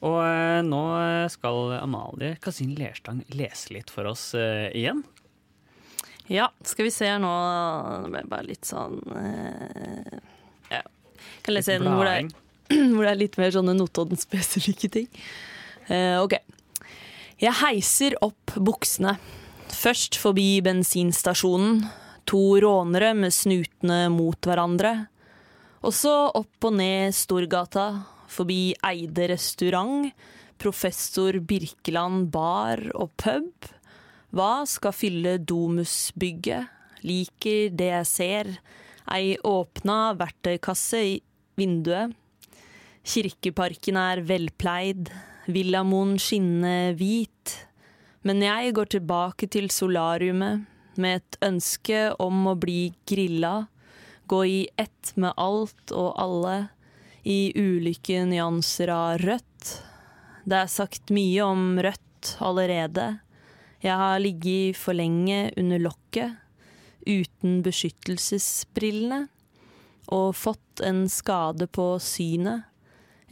[0.04, 0.84] Og eh, nå
[1.32, 5.04] skal Amalie Kasin Lerstang lese litt for oss uh, igjen.
[6.32, 10.20] Ja, skal vi se her nå Nå ble jeg bare litt sånn uh,
[10.72, 10.80] Ja.
[11.44, 12.30] Kan lese en hvor det, er,
[12.96, 15.10] hvor det er litt mer sånne Notodden-spesifikke ting.
[15.92, 16.38] Eh, ok.
[17.42, 19.18] Jeg heiser opp buksene.
[19.74, 21.82] Først forbi bensinstasjonen.
[22.30, 24.94] To rånere med snutene mot hverandre.
[25.84, 27.88] Og så opp og ned Storgata,
[28.32, 30.14] forbi Eide restaurant,
[30.62, 33.68] Professor Birkeland bar og pub.
[34.34, 36.72] Hva skal fylle Domusbygget?
[37.04, 38.54] Liker det jeg ser.
[39.12, 41.18] Ei åpna verktøykasse i
[41.60, 42.16] vinduet.
[43.04, 45.12] Kirkeparken er velpleid.
[45.46, 47.56] Villamoen skinner hvit.
[48.24, 50.64] Men jeg går tilbake til solariumet
[50.96, 53.66] med et ønske om å bli grilla.
[54.32, 56.70] Gå i ett med alt og alle.
[57.24, 59.68] I ulike nyanser av rødt.
[60.44, 63.20] Det er sagt mye om rødt allerede.
[63.84, 66.36] Jeg har ligget for lenge under lokket,
[67.04, 69.26] uten beskyttelsesbrillene,
[70.08, 72.68] og fått en skade på synet.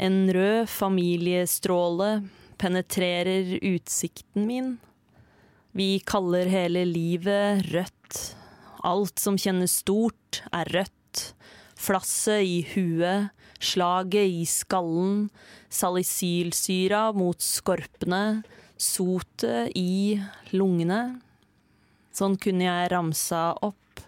[0.01, 2.23] En rød familiestråle
[2.57, 4.71] penetrerer utsikten min.
[5.77, 8.21] Vi kaller hele livet rødt.
[8.81, 11.21] Alt som kjennes stort, er rødt.
[11.77, 13.29] Flasset i huet,
[13.61, 15.27] slaget i skallen,
[15.69, 18.41] salicylsyra mot skorpene,
[18.81, 20.17] sotet i
[20.49, 21.21] lungene.
[22.09, 24.01] Sånn kunne jeg ramsa opp.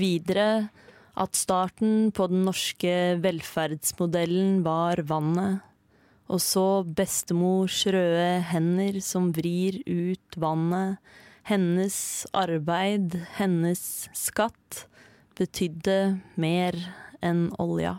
[0.00, 0.70] Videre
[1.14, 5.62] at starten på den norske velferdsmodellen var vannet.
[6.32, 10.98] Og så bestemors røde hender som vrir ut vannet.
[11.44, 14.86] Hennes arbeid, hennes skatt,
[15.36, 16.78] betydde mer
[17.24, 17.98] enn olja.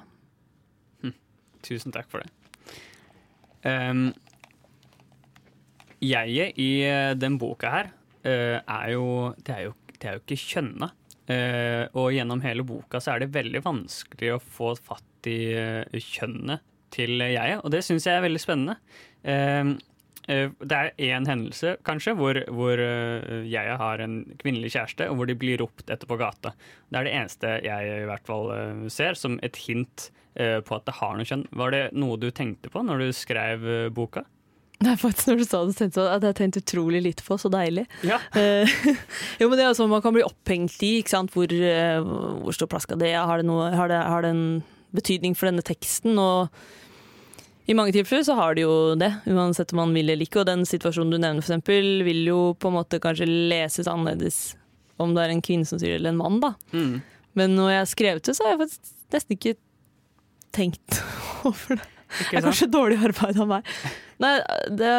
[1.65, 2.29] Tusen takk for det.
[3.65, 4.11] Um,
[6.03, 7.87] jeget i eh, den boka her
[8.27, 10.91] uh, er jo Det er jo, det er jo ikke kjønna.
[11.25, 15.97] Eh, og gjennom hele boka så er det veldig vanskelig å få fatt i eh,
[15.97, 16.61] kjønnet
[16.93, 18.77] til jeget, og det syns jeg er veldig spennende.
[19.25, 19.73] Eh,
[20.25, 25.35] det er én hendelse, kanskje, hvor, hvor jeg har en kvinnelig kjæreste, og hvor de
[25.37, 26.55] blir ropt etter på gata.
[26.89, 28.49] Det er det eneste jeg i hvert fall
[28.89, 31.45] ser som et hint på at det har noe kjønn.
[31.53, 34.25] Var det noe du tenkte på når du skrev boka?
[34.75, 37.37] Det er faktisk når du sa det, tenkte jeg at jeg tenkte utrolig lite på,
[37.39, 37.85] så deilig.
[38.05, 38.19] Ja.
[38.35, 38.67] Eh,
[39.39, 41.31] jo, men det er jo sånn man kan bli opphengt i, ikke sant.
[41.33, 43.23] Hvor, eh, hvor stor plass skal det ha?
[43.29, 44.47] Har det, noe, har, det, har det en
[44.95, 46.19] betydning for denne teksten?
[46.19, 46.51] Og
[47.71, 50.43] i mange tilfeller så har det jo det, uansett om man vil eller ikke.
[50.43, 54.53] Og den situasjonen du nevner, eksempel, vil jo på en måte kanskje leses annerledes
[55.01, 56.53] om det er en kvinne som sier det, eller en mann, da.
[56.75, 56.99] Mm.
[57.35, 59.55] Men når jeg har skrevet det, så har jeg faktisk nesten ikke
[60.55, 60.99] tenkt
[61.49, 61.91] over det.
[62.15, 63.71] Det er kanskje dårlig arbeid av meg.
[64.23, 64.35] Nei,
[64.71, 64.91] det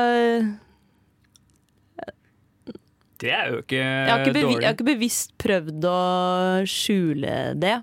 [3.17, 4.59] Det er jo ikke, ikke, dårlig.
[4.59, 6.01] jeg har ikke bevisst prøvd å
[6.69, 7.79] skjule det.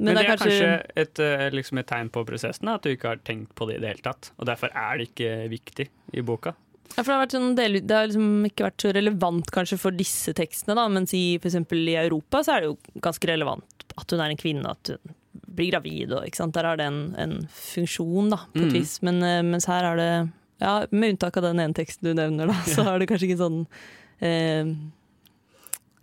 [0.00, 3.20] Men, det er kanskje, et, eh, liksom et tegn på prosessen, at du ikke har
[3.26, 4.30] tenkt på det i det hele tatt.
[4.38, 6.54] Og derfor er det ikke viktig i boka.
[6.96, 10.32] Ja, det, har sånn del, det har liksom ikke vært så relevant kanskje for disse
[10.36, 14.22] tekstene, da, mens i, for i Europa så er det jo ganske relevant at hun
[14.22, 15.14] er en kvinne, at hun
[15.56, 16.12] blir gravid.
[16.14, 16.54] Og, ikke sant?
[16.54, 18.74] Der har det en, en funksjon, da, på et Mm.
[18.78, 18.96] vis.
[19.06, 20.10] Men, eh, mens her er det
[20.60, 23.40] ja, Med unntak av den ene teksten du nevner, da, så er det kanskje ikke
[23.40, 23.60] sånn
[24.20, 24.74] eh,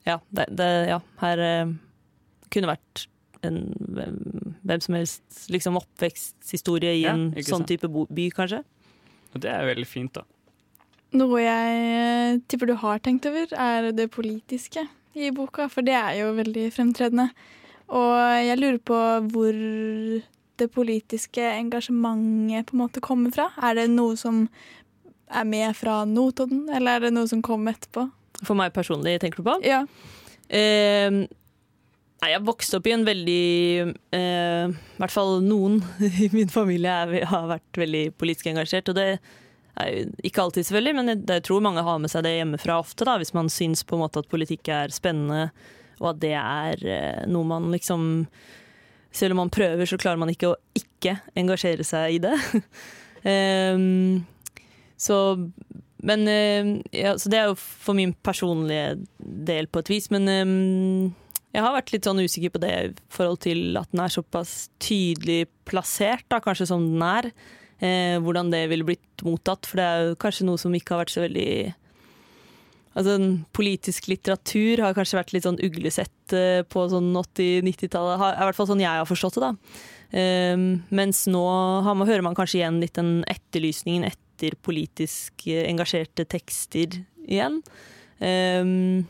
[0.07, 1.73] Ja, det, det, ja her eh,
[2.53, 3.03] kunne vært
[3.45, 3.59] en
[3.93, 8.63] hvem, som helst liksom oppveksthistorie i Ja, en ikke sånn type by, kanskje.
[9.35, 10.23] Og det er veldig fint, da.
[11.17, 15.93] Noe jeg eh, tipper du har tenkt over, er det politiske i boka, for det
[15.95, 17.29] er jo veldig fremtredende.
[17.87, 18.97] Og jeg lurer på
[19.31, 19.61] hvor
[20.57, 23.51] det politiske engasjementet på en måte kommer fra.
[23.63, 24.45] Er det noe som
[25.27, 28.07] er med fra Notodden, eller er det noe som kom etterpå?
[28.43, 29.57] For meg personlig, tenker du på?
[29.65, 29.83] Ja.
[30.47, 33.47] Eh, nei, jeg vokste opp i en veldig
[34.15, 35.81] eh, I hvert fall noen
[36.25, 38.93] i min familie er, har vært veldig politisk engasjert.
[38.93, 39.09] Og det
[39.77, 43.07] er ikke alltid, selvfølgelig, men jeg, jeg tror mange har med seg det hjemmefra ofte.
[43.07, 45.51] Da, hvis man syns på en måte at politikk er spennende,
[46.01, 48.27] og at det er eh, noe man liksom
[49.17, 52.35] Selv om man prøver, så klarer man ikke å ikke engasjere seg i det.
[53.73, 54.25] um,
[55.07, 55.17] så
[56.05, 60.09] men eh, ja, Så det er jo for min personlige del på et vis.
[60.13, 61.15] Men um,
[61.55, 64.67] jeg har vært litt sånn usikker på det i forhold til at den er såpass
[64.83, 67.31] tydelig plassert, da, kanskje som den er.
[67.77, 69.65] Eh, hvordan det ville blitt mottatt.
[69.69, 71.49] For det er jo kanskje noe som ikke har vært så veldig
[72.97, 73.17] Altså
[73.53, 78.23] Politisk litteratur har kanskje vært litt sånn uglesett eh, på sånn 80-90-tallet.
[78.25, 79.51] Er i hvert fall sånn jeg har forstått det.
[79.51, 79.83] da.
[80.07, 80.63] Um,
[80.95, 81.43] mens nå
[81.83, 87.59] man, hører man kanskje igjen litt den etterlysningen etter politisk eh, engasjerte tekster igjen.
[88.23, 89.03] Um,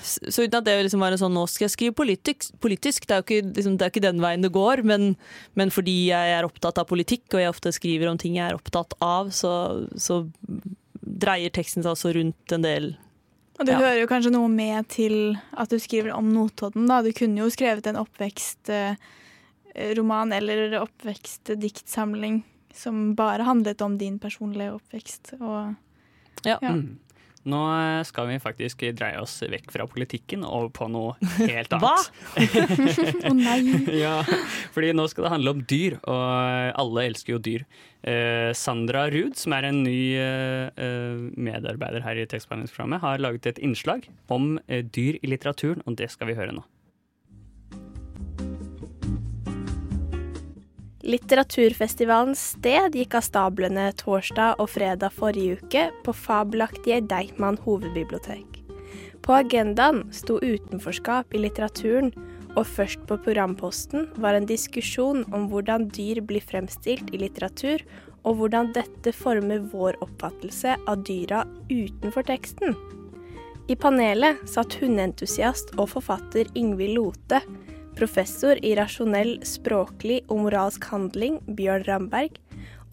[0.00, 3.14] så uten at det liksom var en sånn 'nå skal jeg skrive politisk', politisk det,
[3.18, 5.12] er ikke, liksom, det er ikke den veien det går, men,
[5.52, 8.56] men fordi jeg er opptatt av politikk, og jeg ofte skriver om ting jeg er
[8.56, 10.24] opptatt av, så, så
[11.18, 12.96] dreier teksten seg også rundt en del
[13.58, 13.78] Og det Ja.
[13.80, 16.86] hører jo kanskje noe med til at du skriver om Notodden.
[16.86, 17.02] da.
[17.02, 18.96] Du kunne jo skrevet en oppvekstroman
[20.32, 22.42] eller oppvekstdiktsamling
[22.72, 25.32] som bare handlet om din personlige oppvekst.
[25.40, 25.74] Og
[26.44, 26.58] Ja.
[26.62, 26.70] Ja.
[26.70, 26.98] Mm.
[27.48, 31.14] Nå eh, skal vi faktisk dreie oss vekk fra politikken og over på noe
[31.50, 32.08] helt annet.
[32.36, 33.28] Hva?
[33.30, 33.60] Å nei!
[34.04, 34.16] ja,
[34.74, 37.66] fordi nå skal det handle om dyr, og alle elsker jo dyr.
[38.06, 43.52] Eh, Sandra Ruud, som er en ny eh, eh, medarbeider her i tekstbehandlingsprogrammet, har laget
[43.52, 46.66] et innslag om eh, dyr i litteraturen, og det skal vi høre nå.
[51.08, 58.58] Litteraturfestivalens sted gikk av stablene torsdag og fredag forrige uke på fabelaktige Deichman hovedbibliotek.
[59.24, 62.12] På agendaen sto utenforskap i litteraturen,
[62.58, 67.80] og først på programposten var en diskusjon om hvordan dyr blir fremstilt i litteratur,
[68.28, 72.76] og hvordan dette former vår oppfattelse av dyra utenfor teksten.
[73.68, 77.40] I panelet satt hundeentusiast og forfatter Ingvild Lote,
[77.98, 82.38] professor i rasjonell, språklig og moralsk handling Bjørn Ramberg,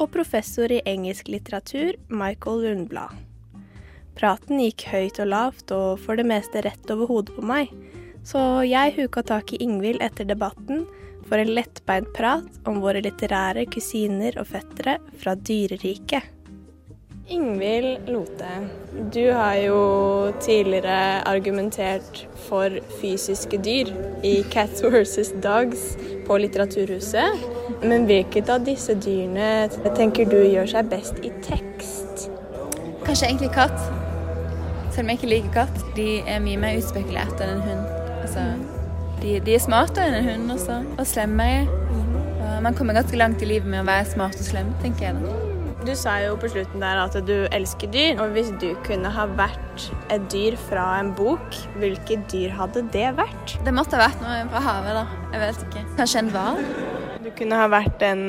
[0.01, 3.13] og professor i engelsk litteratur Michael Lundblad.
[4.15, 7.71] Praten gikk høyt og lavt, og for det meste rett over hodet på meg,
[8.25, 10.85] så jeg huka tak i Ingvild etter debatten
[11.29, 16.34] for en lettbeint prat om våre litterære kusiner og fettere fra dyreriket.
[17.27, 18.69] Ingvild Lote,
[19.13, 19.77] du har jo
[20.41, 22.69] tidligere argumentert for
[23.01, 23.89] fysiske dyr
[24.23, 27.41] i Cats versus Dogs på Litteraturhuset.
[27.81, 32.27] Men hvilket av disse dyrene tenker du gjør seg best i tekst?
[33.07, 33.81] Kanskje egentlig katt.
[34.93, 35.81] Selv om jeg ikke liker katt.
[35.97, 37.89] De er mye mer utspekulerte enn en hund.
[38.19, 38.45] Altså,
[39.23, 41.65] de, de, er smartere enn en hund også, og slemmere.
[42.45, 45.25] Og man kommer ganske langt i livet med å være smart og slem, tenker jeg
[45.25, 45.44] da.
[45.85, 49.27] Du sa jo på slutten der at du elsker dyr, og hvis du kunne ha
[49.37, 53.53] vært et dyr fra en bok, hvilke dyr hadde det vært?
[53.67, 55.03] Det måtte ha vært noe fra havet, da.
[55.35, 55.83] Jeg vet ikke.
[55.99, 56.63] Kanskje en hval?
[57.21, 58.25] Du kunne ha vært den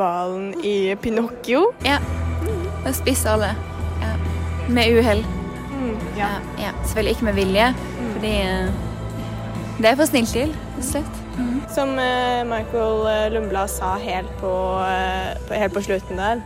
[0.00, 1.62] hvalen uh, i Pinocchio?
[1.86, 2.00] Ja.
[2.80, 3.52] Og spisse alle.
[4.02, 4.12] Ja.
[4.66, 5.22] Med uhell.
[5.70, 6.34] Mm, ja.
[6.58, 6.74] ja.
[6.82, 8.12] Selvfølgelig ikke med vilje, mm.
[8.18, 11.19] fordi uh, det er for snilt til, rett og slett.
[11.40, 11.60] Mm.
[11.68, 16.42] Som uh, Michael Lundblad sa helt på, uh, helt på slutten der.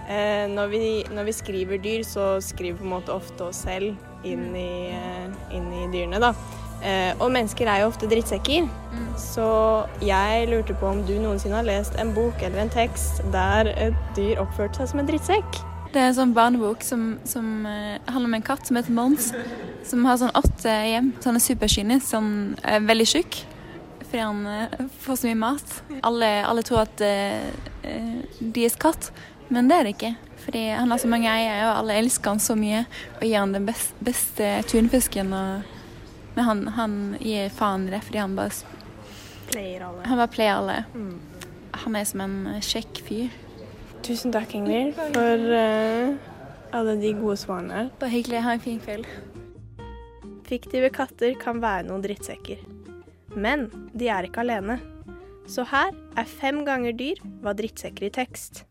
[0.48, 3.96] Når, vi, når, vi, skriver dyr, så skriver vi på en måte ofte oss selv
[4.24, 4.94] inn i,
[5.52, 6.30] inn i dyrene, da.
[7.18, 8.64] og mennesker er jo ofte drittsekker.
[8.64, 9.10] Mm.
[9.20, 9.48] Så
[10.04, 13.98] jeg lurte på om du noensinne har lest en bok eller en tekst der et
[14.16, 15.60] dyr oppførte seg som en drittsekk?
[15.92, 19.32] Det er en sånn barnebok som, som handler om en katt som heter Mons.
[19.84, 21.12] Som har sånn åtte hjem.
[21.24, 22.30] Sånn er superskinny, sånn
[22.64, 23.44] er veldig tjukk
[24.14, 25.82] fordi han uh, får så mye mat.
[26.02, 27.46] Alle, alle tror at uh,
[28.38, 29.08] de er katt,
[29.48, 30.10] men det er det ikke.
[30.44, 32.84] Fordi han har så mange eiere, og alle elsker han så mye
[33.16, 35.32] og gir han den best, beste tunfisken.
[35.34, 35.64] Og,
[36.36, 38.54] men han, han, gir faen i det fordi han bare
[39.48, 40.04] Pleier alle.
[40.06, 40.76] Han bare player alle.
[40.94, 41.18] Mm.
[41.82, 43.34] Han er som en kjekk fyr.
[44.06, 46.14] Tusen takk, Ingrid, for uh,
[46.70, 47.88] alle de gode svarene.
[47.98, 48.44] Bare hyggelig.
[48.46, 49.10] Ha en fin kveld.
[50.46, 52.62] Fiktive katter kan være noen drittsekker.
[53.34, 54.78] Men de er ikke alene.
[55.50, 58.64] Så her er fem ganger dyr var drittsekker i tekst.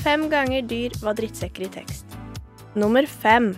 [0.00, 2.06] Fem ganger dyr var drittsekker i tekst.
[2.78, 3.52] Nummer fem.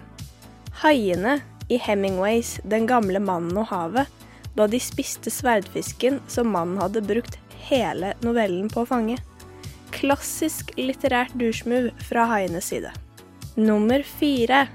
[0.83, 4.09] Haiene i Hemingways 'Den gamle mannen og havet',
[4.57, 9.19] da de spiste sverdfisken som mannen hadde brukt hele novellen på å fange.
[9.93, 12.91] Klassisk litterært douchemove fra haienes side.
[13.57, 14.67] Nummer fire.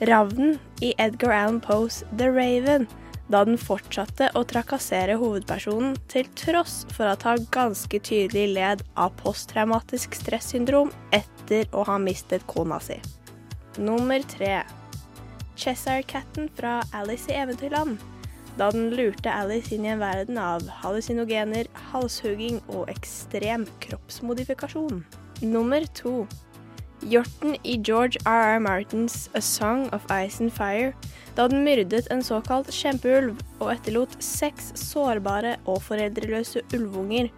[0.00, 2.86] Ravnen i Edgar Allan Poes The Raven,
[3.30, 9.14] da den fortsatte å trakassere hovedpersonen til tross for at han ganske tydelig led av
[9.22, 12.98] posttraumatisk stressyndrom etter å ha mistet kona si.
[13.78, 14.64] Nummer tre.
[15.54, 18.02] Cheshire-katten fra Alice i Eventyrland,
[18.58, 25.04] da den lurte Alice inn i en verden av hallusinogener, halshugging og ekstrem kroppsmodifikasjon.
[25.46, 26.24] Nummer to.
[27.00, 28.58] Hjorten i George R.R.
[28.60, 30.92] Martins A Song of Ice and Fire,
[31.34, 37.28] da den myrdet en såkalt kjempeulv og etterlot seks sårbare og foreldreløse ulvunger.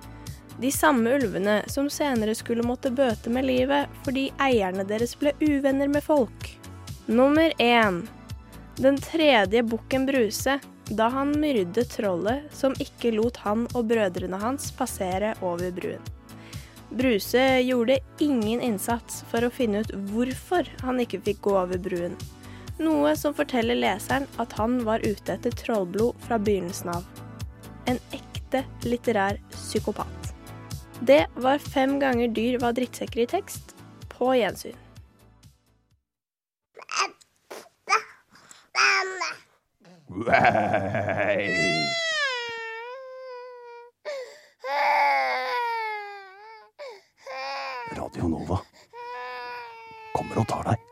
[0.60, 5.90] De samme ulvene som senere skulle måtte bøte med livet fordi eierne deres ble uvenner
[5.92, 6.48] med folk.
[7.06, 8.04] Nummer én.
[8.76, 14.70] Den tredje bukken Bruse, da han myrdet trollet som ikke lot han og brødrene hans
[14.76, 16.15] passere over bruen.
[16.90, 22.14] Bruse gjorde ingen innsats for å finne ut hvorfor han ikke fikk gå over bruen.
[22.78, 27.04] Noe som forteller leseren at han var ute etter trollblod fra begynnelsen av.
[27.90, 30.32] En ekte litterær psykopat.
[31.00, 33.74] Det var fem ganger dyr var drittsekker i tekst.
[34.12, 34.76] På gjensyn.
[40.08, 40.32] Wow.
[47.96, 48.56] Radio Nova
[50.14, 50.82] kommer og tar deg.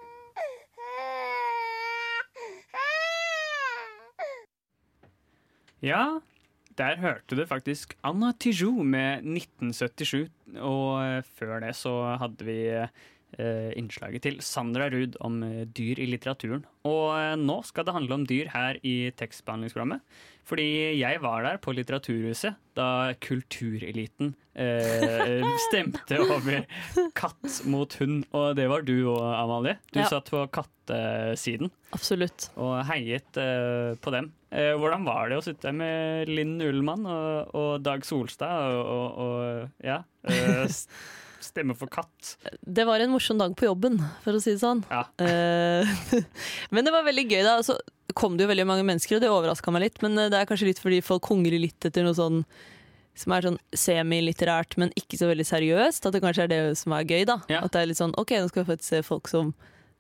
[5.85, 6.05] Ja,
[6.95, 10.31] der hørte du faktisk Anna Tijou med 1977.
[10.63, 15.99] Og eh, før det så hadde vi eh, innslaget til Sandra Ruud om eh, dyr
[15.99, 16.63] i litteraturen.
[16.87, 20.05] Og nå skal det handle om dyr her i tekstbehandlingsprogrammet.
[20.45, 20.67] Fordi
[21.01, 26.67] jeg var der på Litteraturhuset da kultureliten eh, stemte over
[27.17, 28.27] katt mot hund.
[28.37, 29.79] Og det var du òg, Amalie.
[29.91, 30.09] Du ja.
[30.13, 31.73] satt på kattesiden.
[31.97, 32.51] Absolutt.
[32.61, 34.31] Og heiet eh, på dem.
[34.55, 39.73] Eh, hvordan var det å sitte med Linn Ullmann og, og Dag Solstad og, og,
[39.83, 39.99] ja,
[40.31, 40.69] eh,
[41.49, 42.37] stemme for katt?
[42.63, 44.85] Det var en morsom dag på jobben, for å si det sånn.
[44.93, 45.09] Ja.
[46.75, 47.59] men det var veldig gøy, da.
[47.67, 47.81] Så
[48.15, 50.01] kom det jo veldig mange mennesker, og det overraska meg litt.
[50.07, 52.45] Men eh, det er kanskje litt fordi folk hungrer litt etter noe sånn
[53.19, 56.07] som er sånn semilitterært, men ikke så veldig seriøst.
[56.07, 57.41] At det kanskje er det som er gøy, da.
[57.59, 59.53] At det er litt sånn OK, nå skal vi faktisk se folk som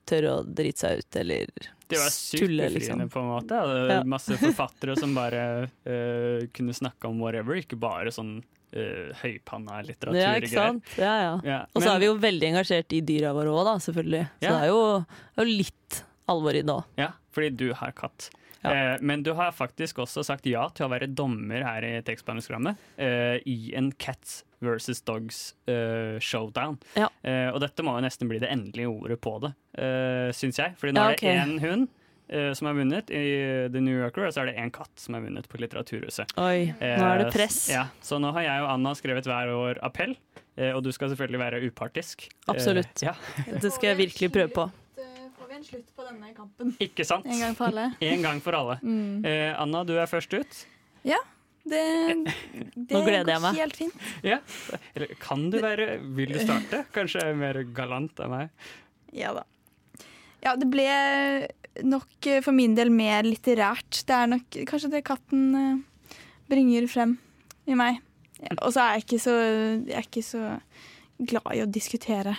[0.09, 3.05] tør å drite seg ut, eller Det var sykt befriende, liksom.
[3.13, 3.55] på en måte.
[3.61, 4.05] Det var Ja.
[4.09, 10.21] Masse forfattere som bare uh, kunne snakke om whatever, ikke bare sånn uh, høypanna litteratur.
[10.21, 10.95] Ja, ikke sant?
[10.99, 11.35] Ja, ja.
[11.45, 14.25] Ja, Og så er vi jo veldig engasjert i dyra våre òg, selvfølgelig.
[14.41, 16.01] Så det er jo, det er jo litt
[16.33, 16.89] alvor i det òg.
[17.01, 18.31] Ja, fordi du har katt.
[18.73, 22.81] Eh, men du har faktisk også sagt ja til å være dommer her i tekstbehandlingsprogrammet
[22.97, 26.79] eh, i en Cats versus Dogs eh, showdown.
[26.97, 27.11] Ja.
[27.23, 30.75] Eh, og dette må jo nesten bli det endelige ordet på det, uh, syns jeg.
[30.81, 31.89] Fordi nå Ja, er det én hund
[32.29, 33.25] eh, som har vunnet i
[33.73, 36.37] The New Yorker, og så er det én katt som har vunnet på Litteraturhuset.
[36.41, 37.67] Oi, nå er det press.
[37.69, 40.17] Eh, ja, så nå har jeg og Anna skrevet hver vår appell,
[40.71, 42.29] og du skal selvfølgelig være upartisk.
[42.47, 43.03] Absolutt.
[43.03, 43.17] ja.
[43.51, 44.69] Det skal jeg virkelig prøve på.
[45.65, 46.75] En slutt på denne kampen?
[46.85, 47.25] Ikke sant?
[47.25, 47.87] En gang for alle.
[48.13, 48.75] En gang for alle.
[48.85, 49.25] Mm.
[49.25, 50.59] Eh, Anna, du er først ut.
[51.09, 51.17] Ja,
[51.65, 51.81] det,
[52.77, 53.61] det Nå gleder jeg går meg.
[53.63, 54.05] helt fint.
[54.27, 54.39] Ja.
[54.93, 55.87] Eller kan du være
[56.19, 56.83] Vil du starte?
[56.93, 58.71] Kanskje jeg er mer galant enn meg?
[59.17, 59.47] Ja da.
[60.45, 60.85] Ja, det ble
[61.89, 64.03] nok eh, for min del mer litterært.
[64.05, 66.19] Det er nok kanskje det katten eh,
[66.53, 67.17] bringer frem
[67.65, 68.03] i meg.
[68.43, 69.39] Ja, Og så er jeg ikke så,
[69.89, 70.43] jeg er ikke så
[71.25, 72.37] glad i å diskutere.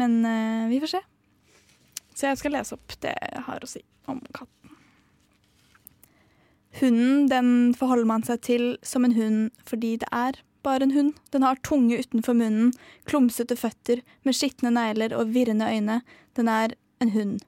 [0.00, 1.02] Men eh, vi får se.
[2.14, 4.72] Så jeg skal lese opp det jeg har å si om katten.
[6.80, 7.48] Hunden den
[7.78, 11.12] forholder man seg til som en hund fordi det er bare en hund.
[11.30, 12.72] Den har tunge utenfor munnen,
[13.04, 16.00] klumsete føtter med skitne negler og virrende øyne.
[16.34, 17.42] Den er en hund.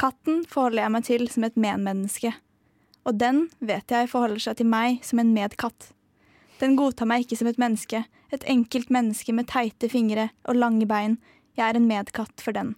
[0.00, 2.34] Katten forholder jeg meg til som et medmenneske.
[3.06, 5.92] Og den vet jeg forholder seg til meg som en medkatt.
[6.60, 10.86] Den godtar meg ikke som et menneske, et enkelt menneske med teite fingre og lange
[10.86, 11.18] bein.
[11.58, 12.76] Jeg er en medkatt for den.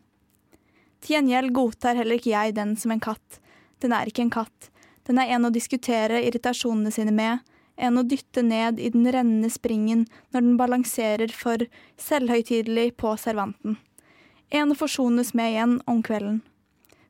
[1.05, 3.41] Til gjengjeld godtar heller ikke jeg den som en katt.
[3.85, 4.71] Den er ikke en katt.
[5.05, 7.43] Den er en å diskutere irritasjonene sine med,
[7.77, 11.67] en å dytte ned i den rennende springen når den balanserer for
[12.01, 13.77] selvhøytidelig på servanten.
[14.49, 16.41] En å forsones med igjen om kvelden.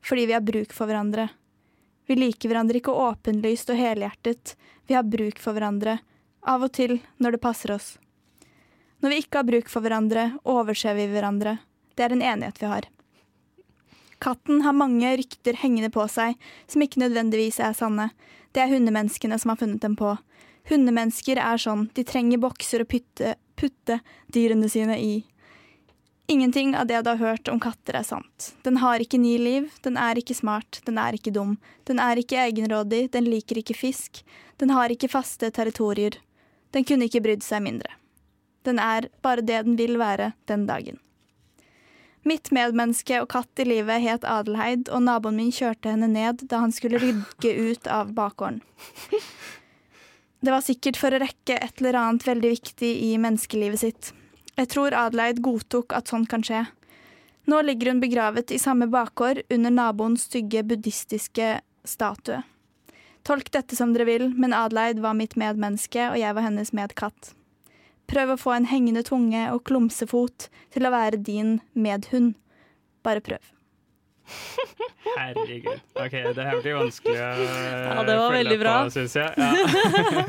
[0.03, 1.29] Fordi vi har bruk for hverandre.
[2.05, 5.97] Vi liker hverandre ikke åpenlyst og helhjertet, vi har bruk for hverandre,
[6.45, 7.95] av og til når det passer oss.
[9.01, 11.57] Når vi ikke har bruk for hverandre, overser vi hverandre.
[11.95, 12.89] Det er en enighet vi har.
[14.23, 16.39] Katten har mange rykter hengende på seg
[16.71, 18.09] som ikke nødvendigvis er sanne.
[18.55, 20.15] Det er hundemenneskene som har funnet dem på.
[20.69, 23.99] Hundemennesker er sånn, de trenger bokser å putte, putte
[24.33, 25.15] dyrene sine i.
[26.27, 28.55] Ingenting av det du har hørt om katter er sant.
[28.65, 31.57] Den har ikke ni liv, den er ikke smart, den er ikke dum.
[31.85, 34.23] Den er ikke egenrådig, den liker ikke fisk.
[34.57, 36.17] Den har ikke faste territorier.
[36.73, 37.93] Den kunne ikke brydd seg mindre.
[38.65, 40.97] Den er bare det den vil være den dagen.
[42.25, 46.63] Mitt medmenneske og katt i livet het Adelheid, og naboen min kjørte henne ned da
[46.63, 48.63] han skulle rygge ut av bakgården.
[50.45, 54.09] Det var sikkert for å rekke et eller annet veldig viktig i menneskelivet sitt.
[54.57, 56.63] Jeg tror Adelheid godtok at sånt kan skje.
[57.45, 62.41] Nå ligger hun begravet i samme bakgård under naboens stygge buddhistiske statue.
[63.25, 67.33] Tolk dette som dere vil, men Adelheid var mitt medmenneske, og jeg var hennes medkatt.
[68.11, 72.35] Prøv å få en hengende tunge og klumsefot til å være din medhund.
[73.05, 73.55] Bare prøv.
[75.15, 75.81] Herregud.
[75.93, 77.25] Ok, det her blir vanskelig å
[77.85, 78.73] Ja, det var følge bra.
[78.83, 79.29] På, synes jeg.
[79.37, 79.51] Ja.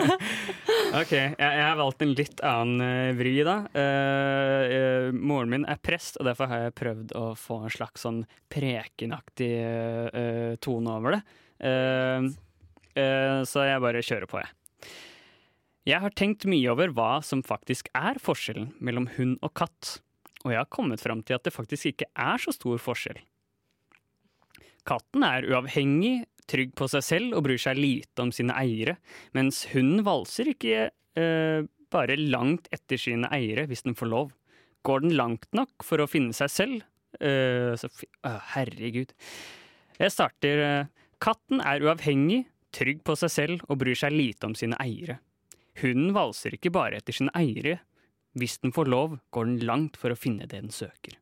[1.01, 3.57] ok, jeg, jeg har valgt en litt annen eh, vri, da.
[3.73, 8.07] Uh, uh, moren min er prest, og derfor har jeg prøvd å få en slags
[8.07, 8.23] sånn
[8.53, 9.53] prekenaktig
[10.13, 11.25] uh, tone over det.
[13.47, 14.56] Så jeg bare kjører på, jeg.
[15.87, 20.01] Jeg har tenkt mye over hva som faktisk er forskjellen mellom hund og katt,
[20.43, 23.21] og jeg har kommet fram til at det faktisk ikke er så stor forskjell.
[24.87, 28.97] Katten er uavhengig, trygg på seg selv og bryr seg lite om sine eiere,
[29.35, 31.61] mens hunden valser ikke eh,
[31.95, 34.35] bare langt etter sine eiere hvis den får lov.
[34.87, 36.83] Går den langt nok for å finne seg selv,
[37.21, 37.91] eh, så
[38.27, 39.15] Å, herregud.
[40.03, 40.91] Jeg starter eh,
[41.23, 42.43] Katten er uavhengig,
[42.75, 45.21] trygg på seg selv og bryr seg lite om sine eiere.
[45.83, 47.81] Hunden valser ikke bare etter sine eiere.
[48.37, 51.17] Hvis den får lov, går den langt for å finne det den søker.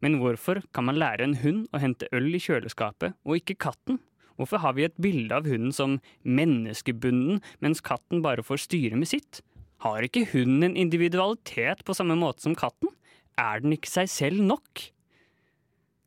[0.00, 4.00] Men hvorfor kan man lære en hund å hente øl i kjøleskapet, og ikke katten?
[4.40, 9.10] Hvorfor har vi et bilde av hunden som menneskebunden, mens katten bare får styre med
[9.10, 9.42] sitt?
[9.84, 12.92] Har ikke hunden en individualitet på samme måte som katten?
[13.36, 14.86] Er den ikke seg selv nok?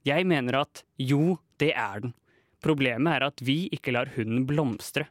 [0.05, 2.15] Jeg mener at jo, det er den.
[2.63, 5.07] Problemet er at vi ikke lar hunden blomstre.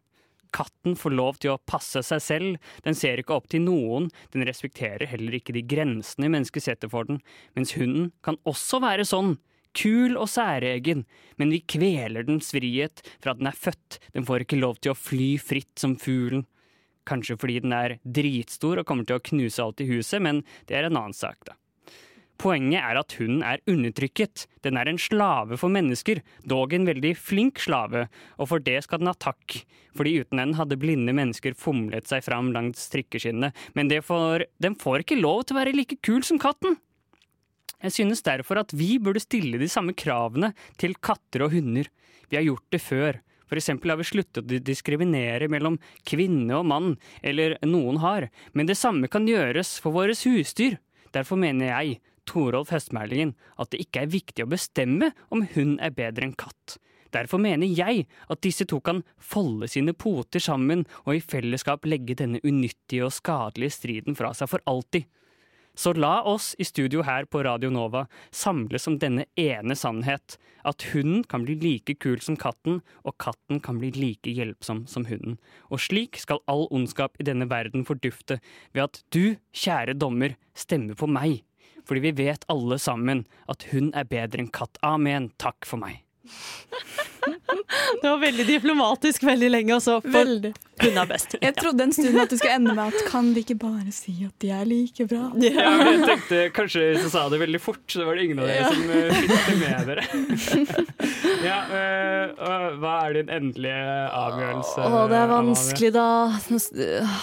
[0.53, 4.45] Katten får lov til å passe seg selv, den ser ikke opp til noen, den
[4.49, 7.23] respekterer heller ikke de grensene mennesket setter for den,
[7.57, 9.37] mens hunden kan også være sånn,
[9.77, 11.07] kul og særegen,
[11.41, 13.01] men vi kveler dens frihet.
[13.25, 16.45] At den er født, den får ikke lov til å fly fritt som fuglen.
[17.09, 20.79] Kanskje fordi den er dritstor og kommer til å knuse alt i huset, men det
[20.79, 21.57] er en annen sak, da.
[22.43, 24.49] Poenget er at hunden er undertrykket.
[24.67, 28.99] Den er en slave for mennesker, dog en veldig flink slave, og for det skal
[28.99, 29.61] den ha takk.
[29.95, 35.05] Fordi uten den hadde blinde mennesker fomlet seg fram langs strikkeskinnet, men får, den får
[35.05, 36.81] ikke lov til å være like kul som katten.
[37.83, 41.87] Jeg synes derfor at vi burde stille de samme kravene til katter og hunder.
[42.31, 43.23] Vi har gjort det før.
[43.47, 45.77] For eksempel har vi sluttet å diskriminere mellom
[46.09, 50.81] kvinne og mann, eller noen har, men det samme kan gjøres for våre husdyr.
[51.13, 55.95] Derfor mener jeg Torolf Høstmælingen at det ikke er viktig å bestemme om hund er
[55.97, 56.79] bedre enn katt.
[57.13, 62.17] Derfor mener jeg at disse to kan folde sine poter sammen og i fellesskap legge
[62.17, 65.05] denne unyttige og skadelige striden fra seg for alltid.
[65.75, 70.37] Så la oss i studio her på Radio Nova samles om denne ene sannhet,
[70.69, 75.07] at hunden kan bli like kul som katten, og katten kan bli like hjelpsom som
[75.09, 75.39] hunden.
[75.73, 78.39] Og slik skal all ondskap i denne verden fordufte,
[78.77, 81.41] ved at du, kjære dommer, stemmer på meg.
[81.89, 84.79] Fordi vi vet alle sammen at hun er bedre enn katt.
[84.87, 85.31] Amen.
[85.43, 86.03] Takk for meg.
[88.03, 90.01] Det var veldig diplomatisk veldig lenge, også.
[90.05, 90.53] Veldig.
[90.83, 91.37] Hun er best.
[91.39, 94.15] Jeg trodde en stund at du skulle ende med at kan de ikke bare si
[94.27, 95.29] at de er like bra?
[95.45, 98.41] Ja, men jeg tenkte kanskje hvis jeg sa det veldig fort, så var det ingen
[98.43, 98.71] av dere Ja.
[98.73, 100.05] som uh, fikk det med dere.
[101.49, 103.85] ja, eh, og hva er din endelige
[104.23, 104.87] avgjørelse?
[104.89, 106.09] Å, det er vanskelig, da.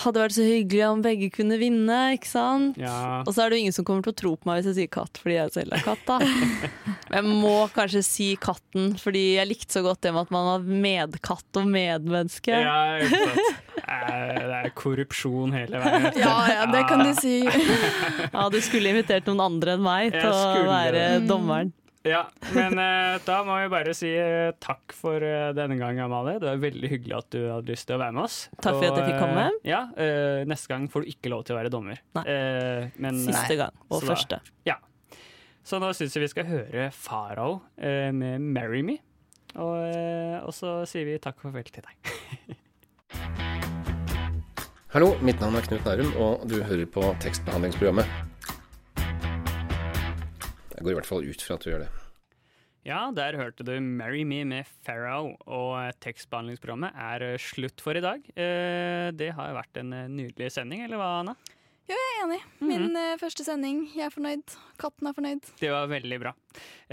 [0.06, 2.80] Hadde vært så hyggelig om begge kunne vinne, ikke sant?
[2.80, 2.96] Ja.
[3.26, 4.80] Og så er det jo ingen som kommer til å tro på meg hvis jeg
[4.84, 6.20] sier katt, fordi jeg selv er katt, da.
[7.10, 10.68] Jeg må kanskje si katten, fordi jeg likte så godt det med at man var
[10.86, 12.60] medkatt og medmenneske.
[12.60, 12.78] Ja.
[13.00, 16.12] Eh, Det er korrupsjon hele veien.
[16.24, 17.40] Ja, ja, det kan du si.
[18.36, 21.72] Ja, du skulle invitert noen andre enn meg til å være dommeren.
[22.08, 22.22] Ja,
[22.56, 26.38] men uh, da må vi bare si uh, takk for uh, denne gang, Amalie.
[26.40, 28.38] Det var veldig hyggelig at du hadde lyst til å være med oss.
[28.64, 29.44] Takk for at jeg fikk komme.
[29.68, 29.82] ja,
[30.48, 32.00] Neste gang får du ikke lov til å være dommer.
[32.24, 34.40] Eh, men, Siste gang, og så da- første.
[34.70, 34.78] Ja.
[35.68, 39.02] Så nå syns jeg vi skal høre Farao med 'Marry Me'.
[39.58, 41.96] Og, eh, og så sier vi takk og farvel til deg.
[44.94, 48.06] Hallo, mitt navn er Knut Nærum, og du hører på tekstbehandlingsprogrammet.
[50.74, 51.90] Jeg går i hvert fall ut fra at du gjør det.
[52.88, 57.98] Ja, der hørte du 'Marry Me' med Pharaoh, og eh, tekstbehandlingsprogrammet er eh, slutt for
[57.98, 58.22] i dag.
[58.34, 61.36] Det har jo vært en nydelig sending, eller hva, Anna?
[61.90, 62.38] Jo, jeg er enig.
[62.62, 63.80] Min eh, første sending.
[63.96, 64.54] Jeg er fornøyd.
[64.78, 65.48] Katten er fornøyd.
[65.58, 66.34] Det var veldig bra.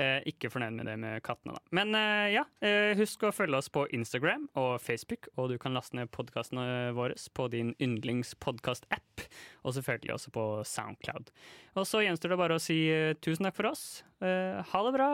[0.01, 1.61] Eh, ikke fornøyd med det med kattene, da.
[1.77, 5.77] Men eh, ja, eh, husk å følge oss på Instagram og Facebook, og du kan
[5.77, 9.27] laste ned podkastene våre på din yndlingspodkast-app,
[9.69, 11.29] og selvfølgelig også på Soundcloud.
[11.77, 13.85] Og så gjenstår det bare å si eh, tusen takk for oss.
[14.25, 15.11] Eh, ha det bra.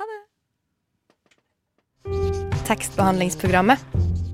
[0.00, 0.20] Ha det.
[2.64, 4.33] Tekstbehandlingsprogrammet.